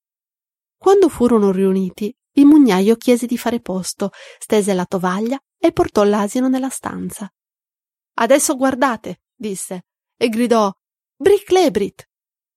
Quando 0.79 1.09
furono 1.09 1.51
riuniti, 1.51 2.15
il 2.35 2.45
mugnaio 2.45 2.95
chiese 2.95 3.25
di 3.25 3.37
fare 3.37 3.59
posto, 3.59 4.11
stese 4.39 4.73
la 4.73 4.85
tovaglia 4.85 5.37
e 5.57 5.73
portò 5.73 6.03
l'asino 6.03 6.47
nella 6.47 6.69
stanza. 6.69 7.29
Adesso 8.13 8.55
guardate, 8.55 9.23
disse, 9.35 9.87
e 10.15 10.29
gridò 10.29 10.71
Bricklebrit. 11.17 12.07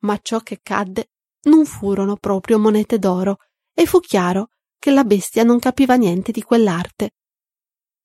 Ma 0.03 0.21
ciò 0.23 0.39
che 0.39 0.61
cadde 0.63 1.11
non 1.49 1.67
furono 1.67 2.15
proprio 2.15 2.61
monete 2.61 3.01
d'oro, 3.01 3.39
e 3.75 3.87
fu 3.87 3.99
chiaro 3.99 4.51
che 4.79 4.93
la 4.93 5.03
bestia 5.03 5.43
non 5.43 5.59
capiva 5.59 5.97
niente 5.97 6.31
di 6.31 6.43
quell'arte. 6.43 7.17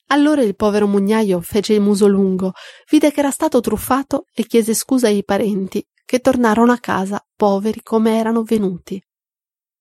Allora 0.07 0.41
il 0.41 0.55
povero 0.55 0.88
mugnaio 0.88 1.41
fece 1.41 1.74
il 1.74 1.81
muso 1.81 2.07
lungo, 2.07 2.53
vide 2.89 3.12
che 3.12 3.19
era 3.19 3.29
stato 3.29 3.59
truffato 3.62 4.25
e 4.33 4.47
chiese 4.47 4.74
scusa 4.74 5.05
ai 5.05 5.24
parenti, 5.24 5.86
che 6.05 6.21
tornarono 6.21 6.71
a 6.71 6.79
casa 6.79 7.24
poveri 7.36 7.83
come 7.83 8.17
erano 8.17 8.41
venuti. 8.41 9.00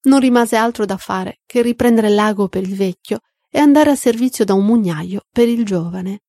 Non 0.07 0.21
rimase 0.21 0.57
altro 0.57 0.85
da 0.85 0.97
fare 0.97 1.41
che 1.47 1.63
riprendere 1.63 2.09
l'ago 2.09 2.49
per 2.49 2.63
il 2.63 2.77
vecchio 2.77 3.21
e 3.51 3.59
andare 3.59 3.91
a 3.91 3.97
servizio 3.97 4.45
da 4.45 4.55
un 4.55 4.65
mugnaio 4.65 5.23
per 5.31 5.49
il 5.49 5.65
giovane. 5.65 6.23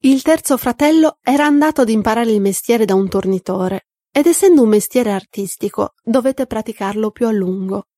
Il 0.00 0.22
terzo 0.22 0.56
fratello 0.56 1.18
era 1.22 1.46
andato 1.46 1.80
ad 1.80 1.88
imparare 1.88 2.30
il 2.30 2.40
mestiere 2.40 2.84
da 2.84 2.94
un 2.94 3.08
tornitore, 3.08 3.86
ed 4.12 4.26
essendo 4.26 4.62
un 4.62 4.68
mestiere 4.68 5.10
artistico 5.10 5.94
dovette 6.02 6.46
praticarlo 6.46 7.10
più 7.10 7.26
a 7.26 7.32
lungo. 7.32 7.88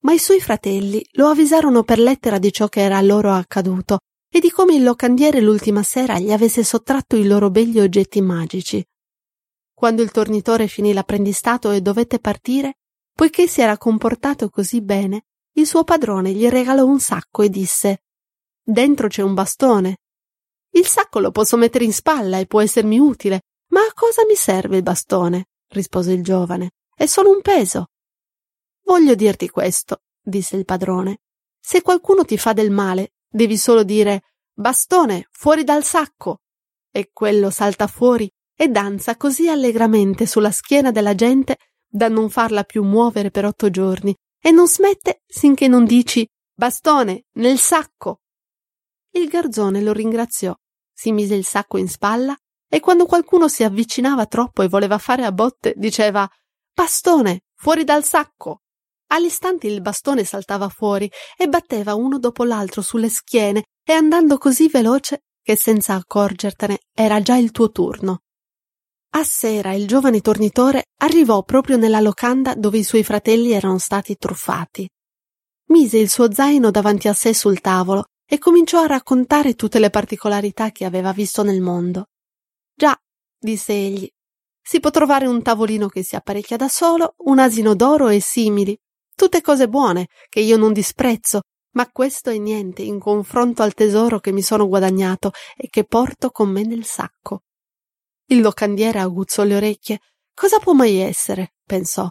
Ma 0.00 0.12
i 0.12 0.18
suoi 0.18 0.40
fratelli 0.40 1.04
lo 1.12 1.26
avvisarono 1.26 1.82
per 1.82 1.98
lettera 1.98 2.38
di 2.38 2.52
ciò 2.52 2.68
che 2.68 2.80
era 2.80 3.00
loro 3.00 3.32
accaduto 3.32 3.98
e 4.28 4.38
di 4.38 4.50
come 4.50 4.76
il 4.76 4.84
locandiere 4.84 5.40
l'ultima 5.40 5.82
sera 5.82 6.18
gli 6.18 6.30
avesse 6.30 6.62
sottratto 6.62 7.16
i 7.16 7.26
loro 7.26 7.50
begli 7.50 7.80
oggetti 7.80 8.20
magici. 8.20 8.84
Quando 9.74 10.02
il 10.02 10.10
tornitore 10.10 10.68
finì 10.68 10.92
l'apprendistato 10.92 11.70
e 11.70 11.80
dovette 11.80 12.18
partire, 12.18 12.78
poiché 13.16 13.48
si 13.48 13.62
era 13.62 13.78
comportato 13.78 14.50
così 14.50 14.82
bene, 14.82 15.24
il 15.52 15.66
suo 15.66 15.84
padrone 15.84 16.32
gli 16.32 16.46
regalò 16.48 16.84
un 16.84 17.00
sacco 17.00 17.42
e 17.42 17.48
disse 17.48 18.02
Dentro 18.62 19.08
c'è 19.08 19.22
un 19.22 19.32
bastone. 19.32 20.00
Il 20.72 20.86
sacco 20.86 21.18
lo 21.18 21.30
posso 21.30 21.56
mettere 21.56 21.84
in 21.84 21.94
spalla 21.94 22.38
e 22.38 22.46
può 22.46 22.60
essermi 22.60 22.98
utile, 22.98 23.44
ma 23.68 23.80
a 23.80 23.92
cosa 23.94 24.22
mi 24.28 24.34
serve 24.34 24.76
il 24.76 24.82
bastone? 24.82 25.46
rispose 25.68 26.12
il 26.12 26.22
giovane. 26.22 26.72
È 26.94 27.06
solo 27.06 27.30
un 27.30 27.40
peso. 27.40 27.86
Voglio 28.84 29.14
dirti 29.14 29.48
questo, 29.48 30.02
disse 30.20 30.56
il 30.56 30.66
padrone. 30.66 31.20
Se 31.58 31.80
qualcuno 31.80 32.24
ti 32.26 32.36
fa 32.36 32.52
del 32.52 32.70
male, 32.70 33.14
devi 33.26 33.56
solo 33.56 33.82
dire 33.82 34.34
Bastone, 34.52 35.28
fuori 35.30 35.64
dal 35.64 35.84
sacco. 35.84 36.40
E 36.90 37.10
quello 37.14 37.48
salta 37.48 37.86
fuori 37.86 38.30
e 38.54 38.68
danza 38.68 39.16
così 39.16 39.48
allegramente 39.48 40.26
sulla 40.26 40.50
schiena 40.50 40.90
della 40.90 41.14
gente 41.14 41.56
da 41.96 42.08
non 42.08 42.28
farla 42.28 42.62
più 42.62 42.84
muovere 42.84 43.30
per 43.30 43.46
otto 43.46 43.70
giorni 43.70 44.14
e 44.38 44.50
non 44.50 44.68
smette 44.68 45.22
sinché 45.26 45.66
non 45.66 45.84
dici 45.84 46.28
Bastone, 46.54 47.24
nel 47.34 47.58
sacco. 47.58 48.20
Il 49.12 49.28
garzone 49.28 49.82
lo 49.82 49.92
ringraziò, 49.92 50.54
si 50.92 51.12
mise 51.12 51.34
il 51.34 51.44
sacco 51.44 51.78
in 51.78 51.88
spalla 51.88 52.36
e 52.68 52.80
quando 52.80 53.06
qualcuno 53.06 53.48
si 53.48 53.64
avvicinava 53.64 54.26
troppo 54.26 54.62
e 54.62 54.68
voleva 54.68 54.98
fare 54.98 55.24
a 55.24 55.32
botte 55.32 55.74
diceva 55.76 56.28
Bastone, 56.72 57.44
fuori 57.54 57.84
dal 57.84 58.04
sacco. 58.04 58.60
All'istante 59.08 59.66
il 59.66 59.80
bastone 59.80 60.24
saltava 60.24 60.68
fuori 60.68 61.10
e 61.36 61.46
batteva 61.46 61.94
uno 61.94 62.18
dopo 62.18 62.44
l'altro 62.44 62.82
sulle 62.82 63.08
schiene 63.08 63.64
e 63.84 63.92
andando 63.92 64.36
così 64.36 64.68
veloce 64.68 65.24
che 65.42 65.56
senza 65.56 65.94
accorgertene 65.94 66.78
era 66.92 67.22
già 67.22 67.36
il 67.36 67.52
tuo 67.52 67.70
turno. 67.70 68.22
A 69.10 69.24
sera 69.24 69.72
il 69.72 69.86
giovane 69.86 70.20
tornitore 70.20 70.86
arrivò 70.98 71.42
proprio 71.42 71.76
nella 71.76 72.00
locanda 72.00 72.54
dove 72.54 72.78
i 72.78 72.84
suoi 72.84 73.02
fratelli 73.02 73.52
erano 73.52 73.78
stati 73.78 74.16
truffati. 74.16 74.88
Mise 75.68 75.98
il 75.98 76.10
suo 76.10 76.32
zaino 76.32 76.70
davanti 76.70 77.08
a 77.08 77.14
sé 77.14 77.32
sul 77.32 77.60
tavolo 77.60 78.04
e 78.26 78.38
cominciò 78.38 78.82
a 78.82 78.86
raccontare 78.86 79.54
tutte 79.54 79.78
le 79.78 79.90
particolarità 79.90 80.70
che 80.70 80.84
aveva 80.84 81.12
visto 81.12 81.42
nel 81.42 81.60
mondo. 81.60 82.08
Già, 82.74 82.96
disse 83.38 83.72
egli, 83.72 84.08
si 84.60 84.80
può 84.80 84.90
trovare 84.90 85.26
un 85.26 85.42
tavolino 85.42 85.88
che 85.88 86.02
si 86.02 86.16
apparecchia 86.16 86.56
da 86.56 86.68
solo, 86.68 87.14
un 87.18 87.38
asino 87.38 87.74
d'oro 87.74 88.08
e 88.08 88.20
simili, 88.20 88.76
tutte 89.14 89.40
cose 89.40 89.68
buone 89.68 90.08
che 90.28 90.40
io 90.40 90.56
non 90.56 90.72
disprezzo, 90.72 91.42
ma 91.76 91.88
questo 91.90 92.30
è 92.30 92.38
niente 92.38 92.82
in 92.82 92.98
confronto 92.98 93.62
al 93.62 93.74
tesoro 93.74 94.18
che 94.18 94.32
mi 94.32 94.42
sono 94.42 94.66
guadagnato 94.66 95.30
e 95.56 95.68
che 95.68 95.84
porto 95.84 96.30
con 96.30 96.50
me 96.50 96.64
nel 96.64 96.84
sacco. 96.84 97.42
Il 98.28 98.40
locandiere 98.40 98.98
aguzzò 98.98 99.44
le 99.44 99.54
orecchie. 99.54 100.00
Cosa 100.34 100.58
può 100.58 100.72
mai 100.72 100.96
essere? 100.96 101.54
pensò. 101.64 102.10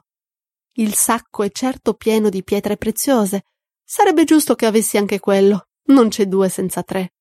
Il 0.78 0.94
sacco 0.94 1.44
è 1.44 1.50
certo 1.52 1.94
pieno 1.94 2.30
di 2.30 2.42
pietre 2.42 2.78
preziose. 2.78 3.46
Sarebbe 3.84 4.24
giusto 4.24 4.56
che 4.56 4.66
avessi 4.66 4.96
anche 4.98 5.20
quello. 5.20 5.68
Non 5.88 6.08
c'è 6.08 6.26
due 6.26 6.48
senza 6.48 6.84
tre. 6.84 7.16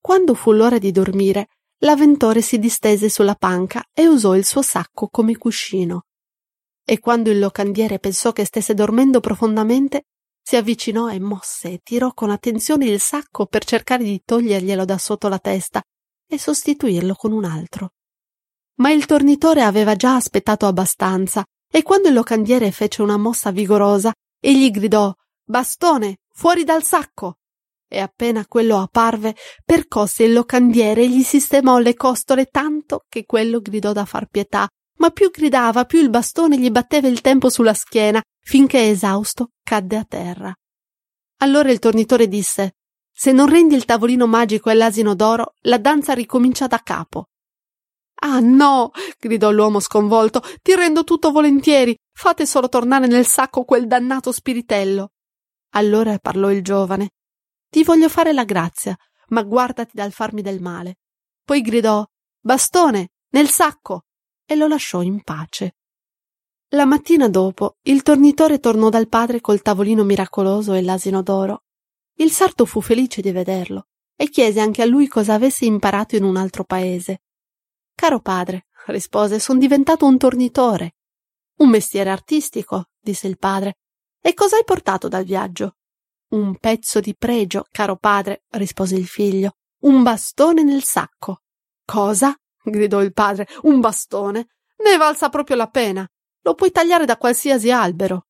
Quando 0.00 0.34
fu 0.34 0.52
l'ora 0.52 0.76
di 0.76 0.90
dormire, 0.90 1.48
l'avventore 1.78 2.42
si 2.42 2.58
distese 2.58 3.08
sulla 3.08 3.34
panca 3.36 3.82
e 3.94 4.06
usò 4.06 4.36
il 4.36 4.44
suo 4.44 4.60
sacco 4.60 5.08
come 5.08 5.38
cuscino. 5.38 6.04
E 6.84 7.00
quando 7.00 7.30
il 7.30 7.38
locandiere 7.38 7.98
pensò 7.98 8.32
che 8.32 8.44
stesse 8.44 8.74
dormendo 8.74 9.20
profondamente, 9.20 10.08
si 10.42 10.56
avvicinò 10.56 11.10
e 11.10 11.18
mosse 11.18 11.72
e 11.72 11.80
tirò 11.82 12.12
con 12.12 12.28
attenzione 12.28 12.84
il 12.84 13.00
sacco 13.00 13.46
per 13.46 13.64
cercare 13.64 14.04
di 14.04 14.20
toglierglielo 14.22 14.84
da 14.84 14.98
sotto 14.98 15.28
la 15.28 15.38
testa 15.38 15.82
e 16.34 16.38
sostituirlo 16.38 17.14
con 17.14 17.32
un 17.32 17.44
altro. 17.44 17.92
Ma 18.76 18.90
il 18.90 19.06
tornitore 19.06 19.62
aveva 19.62 19.94
già 19.96 20.16
aspettato 20.16 20.66
abbastanza 20.66 21.44
e 21.70 21.82
quando 21.82 22.08
il 22.08 22.14
locandiere 22.14 22.70
fece 22.70 23.02
una 23.02 23.16
mossa 23.16 23.50
vigorosa, 23.50 24.12
egli 24.40 24.70
gridò 24.70 25.12
Bastone, 25.46 26.18
fuori 26.32 26.64
dal 26.64 26.82
sacco! 26.82 27.38
E 27.86 28.00
appena 28.00 28.46
quello 28.46 28.78
apparve, 28.78 29.36
percosse 29.64 30.24
il 30.24 30.32
locandiere 30.32 31.02
e 31.02 31.08
gli 31.08 31.22
sistemò 31.22 31.78
le 31.78 31.94
costole 31.94 32.46
tanto 32.46 33.04
che 33.08 33.24
quello 33.24 33.60
gridò 33.60 33.92
da 33.92 34.04
far 34.04 34.26
pietà, 34.26 34.66
ma 34.98 35.10
più 35.10 35.30
gridava, 35.30 35.84
più 35.84 36.00
il 36.00 36.10
bastone 36.10 36.58
gli 36.58 36.70
batteva 36.70 37.08
il 37.08 37.20
tempo 37.20 37.50
sulla 37.50 37.74
schiena, 37.74 38.22
finché 38.40 38.88
esausto 38.88 39.50
cadde 39.62 39.96
a 39.96 40.04
terra. 40.04 40.54
Allora 41.38 41.70
il 41.70 41.78
tornitore 41.78 42.26
disse 42.26 42.76
se 43.16 43.30
non 43.30 43.48
rendi 43.48 43.76
il 43.76 43.84
tavolino 43.84 44.26
magico 44.26 44.70
e 44.70 44.74
l'asino 44.74 45.14
d'oro, 45.14 45.54
la 45.62 45.78
danza 45.78 46.12
ricomincia 46.14 46.66
da 46.66 46.80
capo. 46.82 47.28
Ah 48.22 48.40
no, 48.40 48.90
gridò 49.18 49.52
l'uomo 49.52 49.78
sconvolto, 49.78 50.42
ti 50.62 50.74
rendo 50.74 51.04
tutto 51.04 51.30
volentieri, 51.30 51.96
fate 52.12 52.44
solo 52.44 52.68
tornare 52.68 53.06
nel 53.06 53.24
sacco 53.24 53.64
quel 53.64 53.86
dannato 53.86 54.32
spiritello. 54.32 55.12
Allora 55.74 56.18
parlò 56.18 56.50
il 56.50 56.62
giovane. 56.62 57.10
Ti 57.70 57.84
voglio 57.84 58.08
fare 58.08 58.32
la 58.32 58.44
grazia, 58.44 58.96
ma 59.28 59.42
guardati 59.42 59.92
dal 59.94 60.12
farmi 60.12 60.42
del 60.42 60.60
male. 60.60 60.98
Poi 61.44 61.60
gridò 61.60 62.04
Bastone, 62.40 63.10
nel 63.30 63.48
sacco, 63.48 64.06
e 64.44 64.56
lo 64.56 64.66
lasciò 64.66 65.02
in 65.02 65.22
pace. 65.22 65.76
La 66.70 66.84
mattina 66.84 67.28
dopo 67.28 67.76
il 67.82 68.02
tornitore 68.02 68.58
tornò 68.58 68.88
dal 68.88 69.08
padre 69.08 69.40
col 69.40 69.62
tavolino 69.62 70.02
miracoloso 70.02 70.72
e 70.72 70.82
l'asino 70.82 71.22
d'oro 71.22 71.63
il 72.16 72.30
sarto 72.30 72.64
fu 72.64 72.80
felice 72.80 73.20
di 73.20 73.32
vederlo 73.32 73.88
e 74.16 74.28
chiese 74.28 74.60
anche 74.60 74.82
a 74.82 74.86
lui 74.86 75.08
cosa 75.08 75.34
avesse 75.34 75.64
imparato 75.64 76.16
in 76.16 76.24
un 76.24 76.36
altro 76.36 76.64
paese. 76.64 77.22
Caro 77.94 78.20
padre, 78.20 78.66
rispose, 78.86 79.38
son 79.38 79.58
diventato 79.58 80.06
un 80.06 80.18
tornitore. 80.18 80.96
Un 81.56 81.68
mestiere 81.70 82.10
artistico, 82.10 82.90
disse 83.00 83.26
il 83.26 83.38
padre. 83.38 83.78
E 84.20 84.34
cosa 84.34 84.56
hai 84.56 84.64
portato 84.64 85.08
dal 85.08 85.24
viaggio? 85.24 85.76
Un 86.30 86.56
pezzo 86.56 87.00
di 87.00 87.14
pregio, 87.16 87.66
caro 87.70 87.96
padre, 87.96 88.44
rispose 88.50 88.96
il 88.96 89.06
figlio. 89.06 89.56
Un 89.80 90.02
bastone 90.02 90.62
nel 90.62 90.82
sacco. 90.82 91.42
Cosa? 91.84 92.34
gridò 92.62 93.02
il 93.02 93.12
padre. 93.12 93.46
Un 93.62 93.80
bastone? 93.80 94.48
Ne 94.78 94.96
valsa 94.96 95.28
proprio 95.28 95.56
la 95.56 95.68
pena. 95.68 96.08
Lo 96.42 96.54
puoi 96.54 96.70
tagliare 96.70 97.04
da 97.04 97.16
qualsiasi 97.16 97.70
albero. 97.70 98.26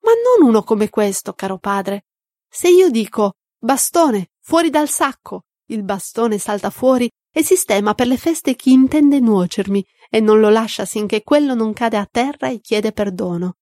Ma 0.00 0.12
non 0.12 0.48
uno 0.48 0.62
come 0.62 0.90
questo, 0.90 1.32
caro 1.32 1.58
padre. 1.58 2.06
Se 2.54 2.68
io 2.68 2.90
dico 2.90 3.36
bastone, 3.58 4.32
fuori 4.38 4.68
dal 4.68 4.86
sacco, 4.86 5.44
il 5.70 5.82
bastone 5.84 6.36
salta 6.36 6.68
fuori 6.68 7.10
e 7.32 7.42
sistema 7.42 7.94
per 7.94 8.06
le 8.06 8.18
feste 8.18 8.56
chi 8.56 8.72
intende 8.72 9.20
nuocermi 9.20 9.82
e 10.10 10.20
non 10.20 10.38
lo 10.38 10.50
lascia 10.50 10.84
sinché 10.84 11.22
quello 11.22 11.54
non 11.54 11.72
cade 11.72 11.96
a 11.96 12.06
terra 12.08 12.50
e 12.50 12.60
chiede 12.60 12.92
perdono. 12.92 13.54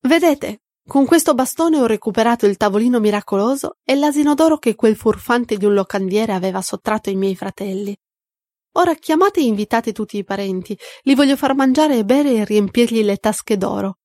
Vedete, 0.00 0.62
con 0.88 1.04
questo 1.04 1.34
bastone 1.34 1.78
ho 1.78 1.84
recuperato 1.84 2.46
il 2.46 2.56
tavolino 2.56 2.98
miracoloso 2.98 3.76
e 3.84 3.94
l'asino 3.94 4.34
d'oro 4.34 4.56
che 4.56 4.74
quel 4.74 4.96
furfante 4.96 5.58
di 5.58 5.66
un 5.66 5.74
locandiere 5.74 6.32
aveva 6.32 6.62
sottratto 6.62 7.10
ai 7.10 7.16
miei 7.16 7.36
fratelli. 7.36 7.94
Ora 8.76 8.94
chiamate 8.94 9.40
e 9.40 9.44
invitate 9.44 9.92
tutti 9.92 10.16
i 10.16 10.24
parenti, 10.24 10.74
li 11.02 11.14
voglio 11.14 11.36
far 11.36 11.54
mangiare 11.54 11.98
e 11.98 12.06
bere 12.06 12.32
e 12.36 12.44
riempirgli 12.46 13.02
le 13.02 13.18
tasche 13.18 13.58
d'oro. 13.58 13.98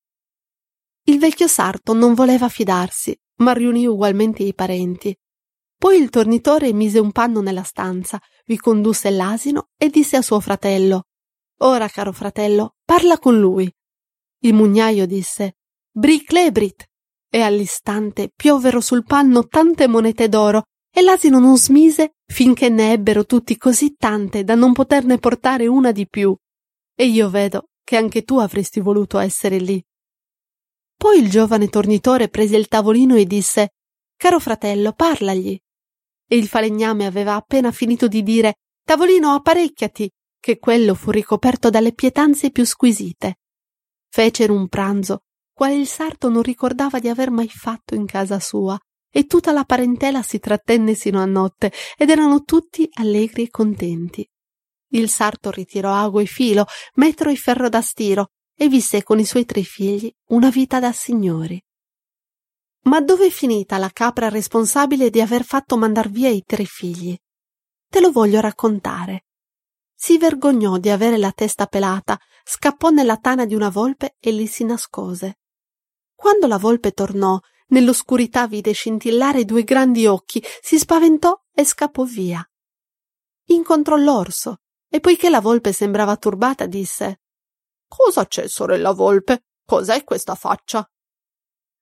Il 1.04 1.20
vecchio 1.20 1.48
sarto 1.48 1.94
non 1.94 2.14
voleva 2.14 2.50
fidarsi 2.50 3.18
ma 3.40 3.54
riunì 3.54 3.86
ugualmente 3.86 4.44
i 4.44 4.54
parenti. 4.54 5.16
Poi 5.78 5.98
il 5.98 6.10
tornitore 6.10 6.74
mise 6.74 7.00
un 7.00 7.12
panno 7.12 7.42
nella 7.42 7.64
stanza, 7.64 8.22
vi 8.46 8.58
condusse 8.58 9.10
l'asino 9.10 9.70
e 9.78 9.90
disse 9.90 10.18
a 10.18 10.22
suo 10.22 10.40
fratello 10.40 11.04
Ora, 11.62 11.90
caro 11.90 12.14
fratello, 12.14 12.76
parla 12.86 13.18
con 13.18 13.38
lui. 13.38 13.70
Il 14.42 14.54
mugnaio 14.54 15.06
disse 15.06 15.58
Briclebrit 15.92 16.86
e 17.30 17.42
all'istante 17.42 18.32
piovvero 18.34 18.80
sul 18.80 19.04
panno 19.04 19.46
tante 19.46 19.88
monete 19.88 20.30
d'oro 20.30 20.64
e 20.90 21.02
l'asino 21.02 21.40
non 21.40 21.58
smise 21.58 22.14
finché 22.26 22.70
ne 22.70 22.94
ebbero 22.94 23.26
tutti 23.26 23.58
così 23.58 23.96
tante 23.96 24.46
da 24.46 24.56
non 24.56 24.72
poterne 24.72 25.18
portare 25.18 25.68
una 25.68 25.92
di 25.92 26.08
più. 26.08 26.34
E 26.96 27.06
io 27.06 27.30
vedo 27.30 27.70
che 27.84 27.98
anche 27.98 28.24
tu 28.24 28.38
avresti 28.38 28.80
voluto 28.80 29.20
essere 29.20 29.58
lì. 29.58 29.84
Poi 31.00 31.18
il 31.18 31.30
giovane 31.30 31.70
tornitore 31.70 32.28
prese 32.28 32.58
il 32.58 32.68
tavolino 32.68 33.16
e 33.16 33.24
disse 33.24 33.76
Caro 34.18 34.38
fratello, 34.38 34.92
parlagli. 34.92 35.58
E 36.28 36.36
il 36.36 36.46
falegname 36.46 37.06
aveva 37.06 37.36
appena 37.36 37.72
finito 37.72 38.10
di 38.10 38.22
dire 38.22 38.56
Tavolino, 38.84 39.32
apparecchiati, 39.32 40.12
che 40.42 40.60
quello 40.60 40.94
fu 40.96 41.12
ricoperto 41.12 41.70
dalle 41.70 41.94
pietanze 41.94 42.52
più 42.52 42.66
squisite. 42.66 43.40
Fecero 44.10 44.54
un 44.54 44.68
pranzo, 44.68 45.22
quale 45.54 45.76
il 45.76 45.88
sarto 45.88 46.28
non 46.28 46.42
ricordava 46.42 47.00
di 47.00 47.08
aver 47.08 47.32
mai 47.32 47.48
fatto 47.48 47.96
in 47.96 48.06
casa 48.06 48.42
sua, 48.42 48.78
e 49.10 49.26
tutta 49.26 49.54
la 49.54 49.64
parentela 49.64 50.22
si 50.22 50.38
trattenne 50.38 50.96
sino 50.96 51.22
a 51.22 51.26
notte 51.26 51.72
ed 51.98 52.10
erano 52.10 52.44
tutti 52.44 52.90
allegri 52.96 53.44
e 53.44 53.50
contenti. 53.50 54.30
Il 54.90 55.08
sarto 55.08 55.50
ritirò 55.50 55.94
ago 55.94 56.20
e 56.20 56.26
filo, 56.26 56.66
metro 56.96 57.30
e 57.30 57.38
ferro 57.38 57.70
da 57.70 57.82
stiro 57.82 58.32
e 58.62 58.68
visse 58.68 59.04
con 59.04 59.20
i 59.20 59.26
suoi 59.26 59.46
tre 59.46 59.64
figli 59.64 60.14
una 60.32 60.50
vita 60.50 60.82
da 60.82 60.92
signori. 60.92 61.64
Ma 62.84 63.00
dove 63.00 63.28
è 63.28 63.30
finita 63.30 63.78
la 63.78 63.90
capra 63.90 64.28
responsabile 64.28 65.10
di 65.10 65.22
aver 65.22 65.46
fatto 65.46 65.78
mandar 65.78 66.10
via 66.10 66.28
i 66.28 66.44
tre 66.46 66.66
figli? 66.66 67.18
Te 67.88 68.02
lo 68.02 68.12
voglio 68.12 68.42
raccontare. 68.42 69.28
Si 69.96 70.18
vergognò 70.18 70.78
di 70.78 70.90
avere 70.90 71.18
la 71.18 71.32
testa 71.32 71.68
pelata, 71.68 72.20
scappò 72.44 72.90
nella 72.90 73.16
tana 73.16 73.46
di 73.46 73.56
una 73.56 73.70
volpe 73.70 74.18
e 74.20 74.32
lì 74.32 74.46
si 74.46 74.66
nascose. 74.66 75.40
Quando 76.14 76.46
la 76.46 76.58
volpe 76.58 76.92
tornò, 76.92 77.40
nell'oscurità 77.68 78.46
vide 78.46 78.74
scintillare 78.74 79.46
due 79.46 79.64
grandi 79.64 80.06
occhi, 80.06 80.44
si 80.62 80.78
spaventò 80.78 81.42
e 81.54 81.64
scappò 81.64 82.04
via. 82.04 82.46
Incontrò 83.46 83.96
l'orso 83.96 84.64
e 84.90 85.00
poiché 85.00 85.30
la 85.30 85.40
volpe 85.40 85.72
sembrava 85.72 86.18
turbata 86.18 86.66
disse 86.66 87.22
Cosa 87.90 88.26
c'è, 88.26 88.48
sorella 88.48 88.94
volpe? 88.94 89.48
Cos'è 89.66 90.04
questa 90.06 90.36
faccia? 90.36 90.90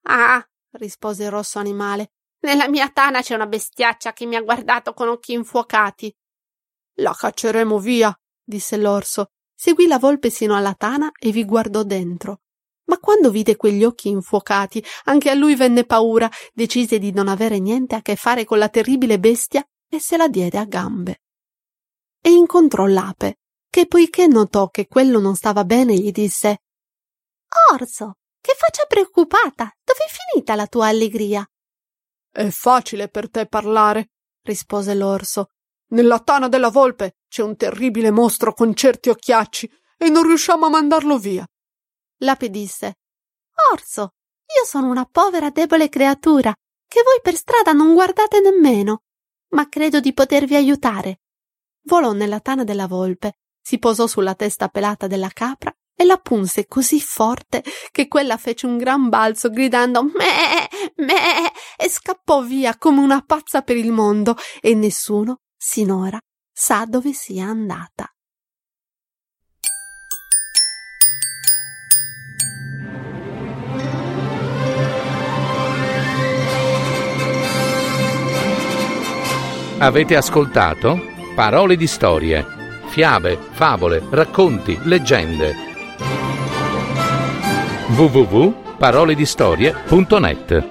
Ah, 0.03 0.43
rispose 0.71 1.25
il 1.25 1.29
rosso 1.29 1.59
animale, 1.59 2.13
nella 2.39 2.69
mia 2.69 2.89
tana 2.89 3.21
c'è 3.21 3.33
una 3.33 3.47
bestiaccia 3.47 4.13
che 4.13 4.25
mi 4.25 4.35
ha 4.35 4.41
guardato 4.41 4.93
con 4.93 5.09
occhi 5.09 5.33
infuocati. 5.33 6.15
La 6.99 7.13
cacceremo 7.13 7.79
via, 7.79 8.15
disse 8.43 8.77
l'orso. 8.77 9.31
Seguì 9.55 9.87
la 9.87 9.97
volpe 9.97 10.29
sino 10.29 10.55
alla 10.55 10.75
tana 10.75 11.11
e 11.19 11.31
vi 11.31 11.43
guardò 11.43 11.83
dentro. 11.83 12.41
Ma 12.85 12.99
quando 12.99 13.31
vide 13.31 13.55
quegli 13.55 13.83
occhi 13.83 14.09
infuocati, 14.09 14.83
anche 15.05 15.29
a 15.29 15.33
lui 15.33 15.55
venne 15.55 15.83
paura, 15.83 16.29
decise 16.53 16.99
di 16.99 17.11
non 17.11 17.27
avere 17.27 17.59
niente 17.59 17.95
a 17.95 18.01
che 18.01 18.15
fare 18.15 18.45
con 18.45 18.59
la 18.59 18.69
terribile 18.69 19.19
bestia 19.19 19.67
e 19.89 19.99
se 19.99 20.15
la 20.15 20.27
diede 20.27 20.59
a 20.59 20.65
gambe. 20.65 21.21
E 22.21 22.31
incontrò 22.31 22.85
l'ape, 22.85 23.39
che 23.77 23.85
poiché 23.85 24.25
notò 24.25 24.69
che 24.69 24.87
quello 24.87 25.19
non 25.19 25.35
stava 25.35 25.63
bene, 25.63 25.93
gli 25.93 26.09
disse 26.09 26.63
Orso, 27.71 28.15
che 28.41 28.55
faccia 28.57 28.85
preoccupata! 28.87 29.71
Dov'è 29.83 30.07
finita 30.31 30.55
la 30.55 30.65
tua 30.65 30.87
allegria? 30.87 31.47
È 32.31 32.49
facile 32.49 33.07
per 33.07 33.29
te 33.29 33.45
parlare, 33.45 34.13
rispose 34.41 34.95
l'orso. 34.95 35.51
Nella 35.89 36.17
tana 36.21 36.47
della 36.47 36.71
volpe 36.71 37.17
c'è 37.27 37.43
un 37.43 37.55
terribile 37.55 38.09
mostro 38.09 38.51
con 38.51 38.73
certi 38.73 39.09
occhiacci 39.09 39.71
e 39.95 40.09
non 40.09 40.23
riusciamo 40.23 40.65
a 40.65 40.69
mandarlo 40.69 41.19
via. 41.19 41.47
L'ape 42.21 42.49
disse 42.49 42.97
Orso, 43.71 44.13
io 44.57 44.65
sono 44.65 44.89
una 44.89 45.05
povera 45.05 45.51
debole 45.51 45.87
creatura 45.87 46.51
che 46.87 47.03
voi 47.03 47.19
per 47.21 47.35
strada 47.35 47.73
non 47.73 47.93
guardate 47.93 48.39
nemmeno, 48.39 49.03
ma 49.49 49.69
credo 49.69 49.99
di 49.99 50.13
potervi 50.13 50.55
aiutare. 50.55 51.19
Volò 51.83 52.13
nella 52.13 52.39
tana 52.39 52.63
della 52.63 52.87
volpe, 52.87 53.37
si 53.67 53.79
posò 53.79 54.07
sulla 54.07 54.33
testa 54.33 54.69
pelata 54.69 55.07
della 55.07 55.27
capra 55.27 55.69
e 55.93 56.05
la 56.05 56.15
punse 56.15 56.67
così 56.67 57.01
forte 57.01 57.61
che 57.91 58.07
quella 58.07 58.37
fece 58.37 58.65
un 58.65 58.77
gran 58.77 59.09
balzo 59.09 59.49
gridando 59.49 60.03
me 60.03 60.69
me 60.95 61.51
e 61.75 61.89
scappò 61.89 62.43
via 62.43 62.77
come 62.77 63.01
una 63.01 63.21
pazza 63.27 63.63
per 63.63 63.75
il 63.75 63.91
mondo 63.91 64.37
e 64.61 64.73
nessuno 64.73 65.41
sinora 65.57 66.17
sa 66.49 66.85
dove 66.85 67.11
sia 67.11 67.47
andata. 67.47 68.09
Avete 79.79 80.15
ascoltato 80.15 80.99
Parole 81.35 81.75
di 81.75 81.85
storie, 81.85 82.56
fiabe, 82.87 83.37
favole, 83.51 84.01
racconti, 84.09 84.79
leggende. 84.83 85.55
www.paroledistorie.net 87.89 90.63